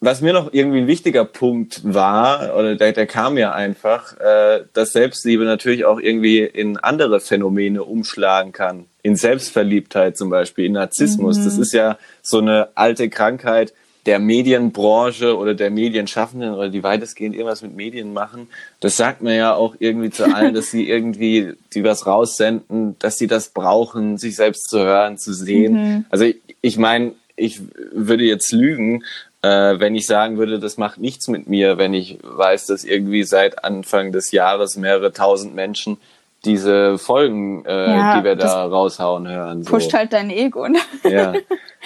Was 0.00 0.20
mir 0.20 0.32
noch 0.32 0.52
irgendwie 0.52 0.78
ein 0.78 0.86
wichtiger 0.86 1.24
Punkt 1.24 1.80
war, 1.82 2.54
oder 2.56 2.76
der, 2.76 2.92
der 2.92 3.06
kam 3.06 3.36
ja 3.36 3.52
einfach, 3.52 4.16
äh, 4.20 4.64
dass 4.72 4.92
Selbstliebe 4.92 5.44
natürlich 5.44 5.84
auch 5.84 5.98
irgendwie 5.98 6.38
in 6.38 6.76
andere 6.76 7.20
Phänomene 7.20 7.82
umschlagen 7.82 8.52
kann. 8.52 8.86
In 9.02 9.16
Selbstverliebtheit 9.16 10.16
zum 10.16 10.30
Beispiel, 10.30 10.66
in 10.66 10.72
Narzissmus. 10.72 11.38
Mhm. 11.38 11.44
Das 11.44 11.58
ist 11.58 11.72
ja 11.72 11.98
so 12.22 12.38
eine 12.38 12.68
alte 12.74 13.08
Krankheit, 13.10 13.74
der 14.08 14.18
Medienbranche 14.18 15.36
oder 15.36 15.52
der 15.52 15.70
Medienschaffenden 15.70 16.54
oder 16.54 16.70
die 16.70 16.82
weitestgehend 16.82 17.34
irgendwas 17.36 17.60
mit 17.60 17.76
Medien 17.76 18.14
machen, 18.14 18.48
das 18.80 18.96
sagt 18.96 19.20
man 19.20 19.34
ja 19.34 19.54
auch 19.54 19.74
irgendwie 19.80 20.08
zu 20.08 20.24
allen, 20.34 20.54
dass 20.54 20.70
sie 20.70 20.88
irgendwie, 20.88 21.52
die 21.74 21.84
was 21.84 22.06
raussenden, 22.06 22.96
dass 23.00 23.18
sie 23.18 23.26
das 23.26 23.50
brauchen, 23.50 24.16
sich 24.16 24.36
selbst 24.36 24.70
zu 24.70 24.78
hören, 24.78 25.18
zu 25.18 25.34
sehen. 25.34 25.74
Mhm. 25.74 26.04
Also 26.08 26.24
ich, 26.24 26.36
ich 26.62 26.78
meine, 26.78 27.12
ich 27.36 27.60
würde 27.92 28.24
jetzt 28.24 28.50
lügen, 28.50 29.04
äh, 29.42 29.78
wenn 29.78 29.94
ich 29.94 30.06
sagen 30.06 30.38
würde, 30.38 30.58
das 30.58 30.78
macht 30.78 30.98
nichts 30.98 31.28
mit 31.28 31.46
mir, 31.46 31.76
wenn 31.76 31.92
ich 31.92 32.18
weiß, 32.22 32.64
dass 32.64 32.84
irgendwie 32.84 33.24
seit 33.24 33.62
Anfang 33.62 34.10
des 34.10 34.32
Jahres 34.32 34.78
mehrere 34.78 35.12
tausend 35.12 35.54
Menschen 35.54 35.98
diese 36.44 36.98
Folgen, 36.98 37.64
äh, 37.64 37.96
ja, 37.96 38.18
die 38.18 38.24
wir 38.24 38.36
da 38.36 38.64
raushauen, 38.64 39.28
hören. 39.28 39.64
So. 39.64 39.70
Pusht 39.70 39.92
halt 39.92 40.12
dein 40.12 40.30
Ego. 40.30 40.68
Ne? 40.68 40.78
Ja. 41.04 41.32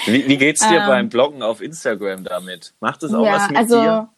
Wie, 0.06 0.26
wie 0.26 0.36
geht's 0.36 0.66
dir 0.66 0.80
ähm, 0.80 0.86
beim 0.86 1.08
Bloggen 1.08 1.42
auf 1.42 1.60
Instagram 1.60 2.24
damit? 2.24 2.74
Macht 2.80 3.02
es 3.02 3.14
auch 3.14 3.24
ja, 3.24 3.34
was 3.34 3.48
mit 3.48 3.58
also, 3.58 3.80
dir? 3.80 4.08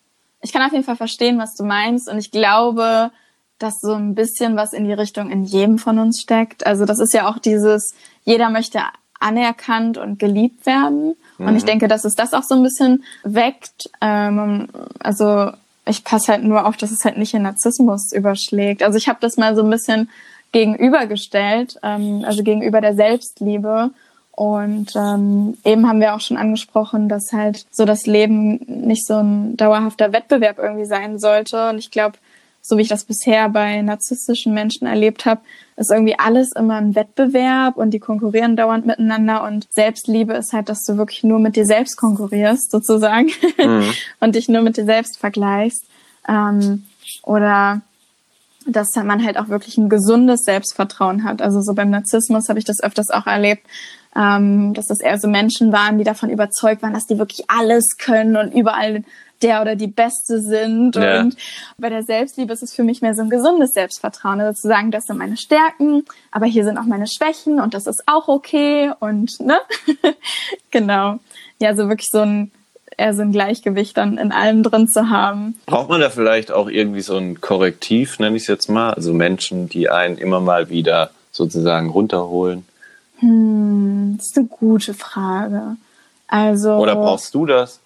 Ich 0.40 0.52
kann 0.52 0.62
auf 0.62 0.72
jeden 0.72 0.84
Fall 0.84 0.96
verstehen, 0.96 1.38
was 1.38 1.54
du 1.54 1.64
meinst 1.64 2.08
und 2.08 2.18
ich 2.18 2.30
glaube, 2.30 3.10
dass 3.58 3.80
so 3.80 3.94
ein 3.94 4.14
bisschen 4.14 4.56
was 4.56 4.72
in 4.72 4.84
die 4.84 4.92
Richtung 4.92 5.30
in 5.30 5.44
jedem 5.44 5.78
von 5.78 5.98
uns 5.98 6.20
steckt. 6.20 6.66
Also 6.66 6.84
das 6.84 6.98
ist 6.98 7.14
ja 7.14 7.28
auch 7.28 7.38
dieses, 7.38 7.94
jeder 8.24 8.50
möchte 8.50 8.80
anerkannt 9.20 9.96
und 9.96 10.18
geliebt 10.18 10.66
werden. 10.66 11.16
Mhm. 11.38 11.46
Und 11.46 11.56
ich 11.56 11.62
mhm. 11.62 11.68
denke, 11.68 11.88
dass 11.88 12.04
es 12.04 12.14
das 12.14 12.34
auch 12.34 12.42
so 12.42 12.54
ein 12.54 12.62
bisschen 12.62 13.04
weckt. 13.22 13.90
Ähm, 14.00 14.68
also 15.00 15.52
ich 15.86 16.04
passe 16.04 16.32
halt 16.32 16.44
nur 16.44 16.66
auf, 16.66 16.76
dass 16.76 16.90
es 16.90 17.04
halt 17.04 17.18
nicht 17.18 17.34
in 17.34 17.42
Narzissmus 17.42 18.12
überschlägt. 18.12 18.82
Also 18.82 18.98
ich 18.98 19.08
habe 19.08 19.18
das 19.20 19.36
mal 19.36 19.54
so 19.54 19.62
ein 19.62 19.70
bisschen 19.70 20.10
gegenübergestellt, 20.52 21.78
ähm, 21.82 22.24
also 22.24 22.42
gegenüber 22.42 22.80
der 22.80 22.94
Selbstliebe. 22.94 23.90
Und 24.32 24.96
ähm, 24.96 25.56
eben 25.64 25.88
haben 25.88 26.00
wir 26.00 26.14
auch 26.14 26.20
schon 26.20 26.36
angesprochen, 26.36 27.08
dass 27.08 27.32
halt 27.32 27.66
so 27.70 27.84
das 27.84 28.06
Leben 28.06 28.60
nicht 28.66 29.06
so 29.06 29.14
ein 29.14 29.56
dauerhafter 29.56 30.12
Wettbewerb 30.12 30.58
irgendwie 30.58 30.86
sein 30.86 31.18
sollte. 31.18 31.68
Und 31.68 31.78
ich 31.78 31.90
glaube, 31.90 32.18
so 32.66 32.78
wie 32.78 32.82
ich 32.82 32.88
das 32.88 33.04
bisher 33.04 33.50
bei 33.50 33.82
narzisstischen 33.82 34.54
Menschen 34.54 34.86
erlebt 34.86 35.26
habe, 35.26 35.42
ist 35.76 35.90
irgendwie 35.90 36.18
alles 36.18 36.50
immer 36.52 36.76
ein 36.76 36.94
Wettbewerb 36.94 37.76
und 37.76 37.90
die 37.90 37.98
konkurrieren 37.98 38.56
dauernd 38.56 38.86
miteinander 38.86 39.44
und 39.44 39.66
Selbstliebe 39.70 40.32
ist 40.32 40.54
halt, 40.54 40.70
dass 40.70 40.82
du 40.84 40.96
wirklich 40.96 41.24
nur 41.24 41.38
mit 41.38 41.56
dir 41.56 41.66
selbst 41.66 41.96
konkurrierst, 41.96 42.70
sozusagen, 42.70 43.30
mhm. 43.58 43.92
und 44.20 44.34
dich 44.34 44.48
nur 44.48 44.62
mit 44.62 44.78
dir 44.78 44.86
selbst 44.86 45.18
vergleichst. 45.18 45.84
Ähm, 46.26 46.84
oder 47.22 47.82
dass 48.66 48.94
man 48.94 49.22
halt 49.22 49.36
auch 49.36 49.48
wirklich 49.48 49.76
ein 49.76 49.90
gesundes 49.90 50.44
Selbstvertrauen 50.44 51.24
hat. 51.24 51.42
Also 51.42 51.60
so 51.60 51.74
beim 51.74 51.90
Narzissmus 51.90 52.48
habe 52.48 52.58
ich 52.58 52.64
das 52.64 52.82
öfters 52.82 53.10
auch 53.10 53.26
erlebt, 53.26 53.66
ähm, 54.16 54.72
dass 54.72 54.86
das 54.86 55.00
eher 55.00 55.18
so 55.18 55.28
Menschen 55.28 55.70
waren, 55.70 55.98
die 55.98 56.04
davon 56.04 56.30
überzeugt 56.30 56.82
waren, 56.82 56.94
dass 56.94 57.04
die 57.04 57.18
wirklich 57.18 57.44
alles 57.48 57.96
können 57.98 58.36
und 58.36 58.54
überall 58.54 59.04
der 59.44 59.60
oder 59.60 59.76
die 59.76 59.86
Beste 59.86 60.40
sind. 60.40 60.96
Ja. 60.96 61.20
Und 61.20 61.36
bei 61.78 61.90
der 61.90 62.02
Selbstliebe 62.02 62.52
ist 62.52 62.62
es 62.62 62.74
für 62.74 62.82
mich 62.82 63.02
mehr 63.02 63.14
so 63.14 63.22
ein 63.22 63.30
gesundes 63.30 63.72
Selbstvertrauen. 63.72 64.40
Also 64.40 64.62
zu 64.62 64.68
sagen, 64.68 64.90
das 64.90 65.04
sind 65.04 65.18
meine 65.18 65.36
Stärken, 65.36 66.04
aber 66.32 66.46
hier 66.46 66.64
sind 66.64 66.78
auch 66.78 66.86
meine 66.86 67.06
Schwächen 67.06 67.60
und 67.60 67.74
das 67.74 67.86
ist 67.86 68.02
auch 68.06 68.26
okay. 68.26 68.90
Und 68.98 69.38
ne? 69.40 69.58
genau. 70.70 71.20
Ja, 71.60 71.76
so 71.76 71.88
wirklich 71.88 72.08
so 72.10 72.20
ein 72.20 72.50
eher 72.96 73.14
so 73.14 73.22
ein 73.22 73.32
Gleichgewicht 73.32 73.96
dann 73.96 74.18
in 74.18 74.32
allem 74.32 74.62
drin 74.62 74.88
zu 74.88 75.10
haben. 75.10 75.56
Braucht 75.66 75.88
man 75.88 76.00
da 76.00 76.10
vielleicht 76.10 76.52
auch 76.52 76.68
irgendwie 76.68 77.00
so 77.00 77.16
ein 77.16 77.40
Korrektiv, 77.40 78.18
nenne 78.18 78.36
ich 78.36 78.42
es 78.42 78.48
jetzt 78.48 78.68
mal? 78.68 78.92
Also 78.92 79.12
Menschen, 79.12 79.68
die 79.68 79.88
einen 79.88 80.16
immer 80.16 80.40
mal 80.40 80.70
wieder 80.70 81.10
sozusagen 81.32 81.90
runterholen? 81.90 82.64
Hm, 83.18 84.14
das 84.16 84.26
ist 84.26 84.38
eine 84.38 84.46
gute 84.46 84.94
Frage. 84.94 85.76
Also. 86.28 86.74
Oder 86.74 86.94
brauchst 86.94 87.34
du 87.34 87.46
das? 87.46 87.80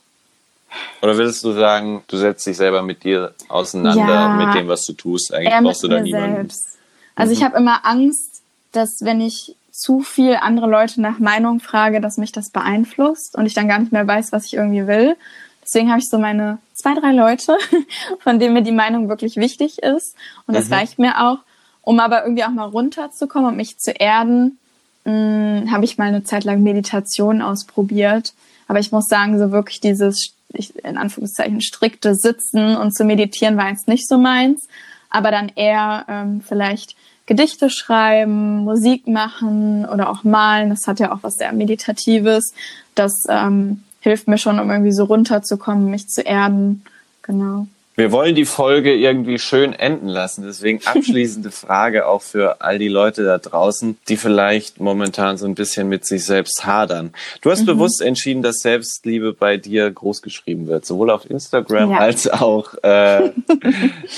Oder 1.02 1.16
würdest 1.16 1.44
du 1.44 1.52
sagen, 1.52 2.02
du 2.08 2.16
setzt 2.16 2.46
dich 2.46 2.56
selber 2.56 2.82
mit 2.82 3.04
dir 3.04 3.34
auseinander, 3.48 4.06
ja, 4.06 4.28
mit 4.28 4.54
dem, 4.54 4.68
was 4.68 4.84
du 4.86 4.92
tust? 4.92 5.32
Eigentlich 5.32 5.54
brauchst 5.62 5.82
du 5.82 5.88
da 5.88 6.00
niemanden. 6.00 6.36
Selbst. 6.36 6.78
Also 7.14 7.32
mhm. 7.32 7.38
ich 7.38 7.44
habe 7.44 7.56
immer 7.56 7.86
Angst, 7.86 8.42
dass 8.72 9.02
wenn 9.02 9.20
ich 9.20 9.56
zu 9.70 10.00
viel 10.00 10.36
andere 10.40 10.66
Leute 10.66 11.00
nach 11.00 11.18
Meinung 11.20 11.60
frage, 11.60 12.00
dass 12.00 12.16
mich 12.16 12.32
das 12.32 12.50
beeinflusst 12.50 13.36
und 13.36 13.46
ich 13.46 13.54
dann 13.54 13.68
gar 13.68 13.78
nicht 13.78 13.92
mehr 13.92 14.06
weiß, 14.06 14.32
was 14.32 14.46
ich 14.46 14.54
irgendwie 14.54 14.86
will. 14.86 15.16
Deswegen 15.62 15.90
habe 15.90 16.00
ich 16.00 16.08
so 16.08 16.18
meine 16.18 16.58
zwei, 16.74 16.94
drei 16.94 17.12
Leute, 17.12 17.56
von 18.20 18.38
denen 18.38 18.54
mir 18.54 18.62
die 18.62 18.72
Meinung 18.72 19.08
wirklich 19.08 19.36
wichtig 19.36 19.82
ist. 19.82 20.16
Und 20.46 20.56
das 20.56 20.68
mhm. 20.68 20.74
reicht 20.74 20.98
mir 20.98 21.28
auch. 21.28 21.38
Um 21.82 22.00
aber 22.00 22.24
irgendwie 22.24 22.44
auch 22.44 22.50
mal 22.50 22.68
runterzukommen 22.68 23.48
und 23.48 23.56
mich 23.56 23.78
zu 23.78 23.92
erden, 23.92 24.58
hm, 25.04 25.70
habe 25.70 25.84
ich 25.84 25.96
mal 25.96 26.08
eine 26.08 26.24
Zeit 26.24 26.44
lang 26.44 26.62
Meditation 26.62 27.40
ausprobiert. 27.40 28.34
Aber 28.66 28.78
ich 28.78 28.92
muss 28.92 29.06
sagen, 29.06 29.38
so 29.38 29.52
wirklich 29.52 29.80
dieses 29.80 30.34
ich, 30.52 30.74
in 30.84 30.96
Anführungszeichen 30.96 31.60
strikte 31.60 32.14
Sitzen 32.14 32.76
und 32.76 32.94
zu 32.94 33.04
meditieren 33.04 33.56
war 33.56 33.68
jetzt 33.68 33.88
nicht 33.88 34.08
so 34.08 34.18
meins, 34.18 34.66
aber 35.10 35.30
dann 35.30 35.50
eher 35.54 36.04
ähm, 36.08 36.42
vielleicht 36.46 36.96
Gedichte 37.26 37.68
schreiben, 37.68 38.64
Musik 38.64 39.06
machen 39.06 39.84
oder 39.84 40.08
auch 40.08 40.24
malen. 40.24 40.70
Das 40.70 40.86
hat 40.86 40.98
ja 40.98 41.12
auch 41.12 41.18
was 41.22 41.34
sehr 41.34 41.52
Meditatives. 41.52 42.54
Das 42.94 43.24
ähm, 43.28 43.82
hilft 44.00 44.28
mir 44.28 44.38
schon, 44.38 44.58
um 44.58 44.70
irgendwie 44.70 44.92
so 44.92 45.04
runterzukommen, 45.04 45.90
mich 45.90 46.08
zu 46.08 46.22
erden. 46.22 46.82
Genau. 47.22 47.66
Wir 47.98 48.12
wollen 48.12 48.36
die 48.36 48.44
Folge 48.44 48.94
irgendwie 48.94 49.40
schön 49.40 49.72
enden 49.72 50.06
lassen. 50.06 50.44
Deswegen 50.46 50.80
abschließende 50.84 51.50
Frage 51.50 52.06
auch 52.06 52.22
für 52.22 52.60
all 52.60 52.78
die 52.78 52.86
Leute 52.86 53.24
da 53.24 53.38
draußen, 53.38 53.98
die 54.08 54.16
vielleicht 54.16 54.78
momentan 54.78 55.36
so 55.36 55.46
ein 55.46 55.56
bisschen 55.56 55.88
mit 55.88 56.06
sich 56.06 56.24
selbst 56.24 56.64
hadern. 56.64 57.12
Du 57.40 57.50
hast 57.50 57.62
mhm. 57.62 57.66
bewusst 57.66 58.00
entschieden, 58.00 58.40
dass 58.40 58.58
Selbstliebe 58.60 59.32
bei 59.32 59.56
dir 59.56 59.90
groß 59.90 60.22
geschrieben 60.22 60.68
wird, 60.68 60.86
sowohl 60.86 61.10
auf 61.10 61.28
Instagram 61.28 61.90
ja. 61.90 61.98
als 61.98 62.30
auch 62.30 62.72
äh, 62.84 63.32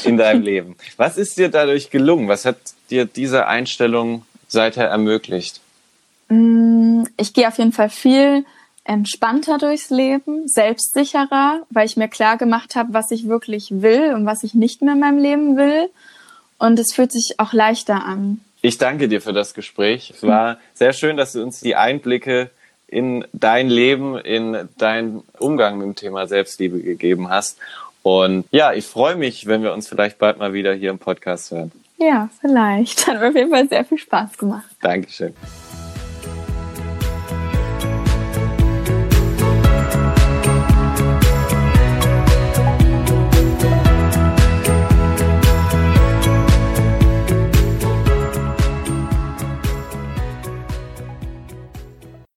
in 0.05 0.19
deinem 0.19 0.43
Leben. 0.43 0.77
Was 0.99 1.17
ist 1.17 1.39
dir 1.39 1.49
dadurch 1.49 1.89
gelungen? 1.89 2.29
Was 2.29 2.45
hat 2.45 2.59
dir 2.91 3.07
diese 3.07 3.47
Einstellung 3.47 4.27
seither 4.47 4.89
ermöglicht? 4.89 5.63
Mm, 6.29 7.05
ich 7.17 7.33
gehe 7.33 7.49
auf 7.49 7.57
jeden 7.57 7.73
Fall 7.73 7.89
viel 7.89 8.45
entspannter 8.85 9.59
durchs 9.59 9.91
Leben, 9.91 10.49
selbstsicherer, 10.49 11.63
weil 11.71 11.87
ich 11.87 11.97
mir 11.97 12.09
klar 12.09 12.37
gemacht 12.37 12.77
habe, 12.77 12.93
was 12.93 13.11
ich 13.11 13.29
wirklich 13.29 13.69
will 13.71 14.15
und 14.15 14.27
was 14.27 14.43
ich 14.43 14.55
nicht 14.55 14.83
mehr 14.83 14.95
in 14.95 15.01
meinem 15.01 15.19
Leben 15.19 15.57
will. 15.57 15.91
Und 16.59 16.79
es 16.79 16.93
fühlt 16.93 17.13
sich 17.13 17.35
auch 17.39 17.53
leichter 17.53 18.05
an. 18.05 18.41
Ich 18.63 18.79
danke 18.79 19.09
dir 19.09 19.23
für 19.23 19.33
das 19.33 19.55
Gespräch. 19.55 20.13
Es 20.15 20.23
war 20.23 20.59
sehr 20.75 20.93
schön, 20.93 21.17
dass 21.17 21.33
du 21.33 21.43
uns 21.43 21.61
die 21.61 21.77
Einblicke 21.77 22.51
in 22.87 23.25
dein 23.33 23.71
Leben, 23.71 24.19
in 24.19 24.69
deinen 24.77 25.23
Umgang 25.39 25.79
mit 25.79 25.87
dem 25.87 25.95
Thema 25.95 26.27
Selbstliebe 26.27 26.81
gegeben 26.81 27.31
hast. 27.31 27.59
Und 28.03 28.45
ja, 28.51 28.73
ich 28.73 28.87
freue 28.87 29.17
mich, 29.17 29.47
wenn 29.47 29.63
wir 29.63 29.73
uns 29.73 29.89
vielleicht 29.89 30.19
bald 30.19 30.39
mal 30.39 30.53
wieder 30.53 30.75
hier 30.75 30.91
im 30.91 30.99
Podcast 30.99 31.51
hören. 31.51 31.73
Ja, 31.99 32.29
vielleicht. 32.41 33.07
Hat 33.07 33.21
mir 33.21 33.29
auf 33.29 33.35
jeden 33.35 33.51
Fall 33.51 33.69
sehr 33.69 33.85
viel 33.85 33.99
Spaß 33.99 34.37
gemacht. 34.37 34.65
Dankeschön. 34.81 35.35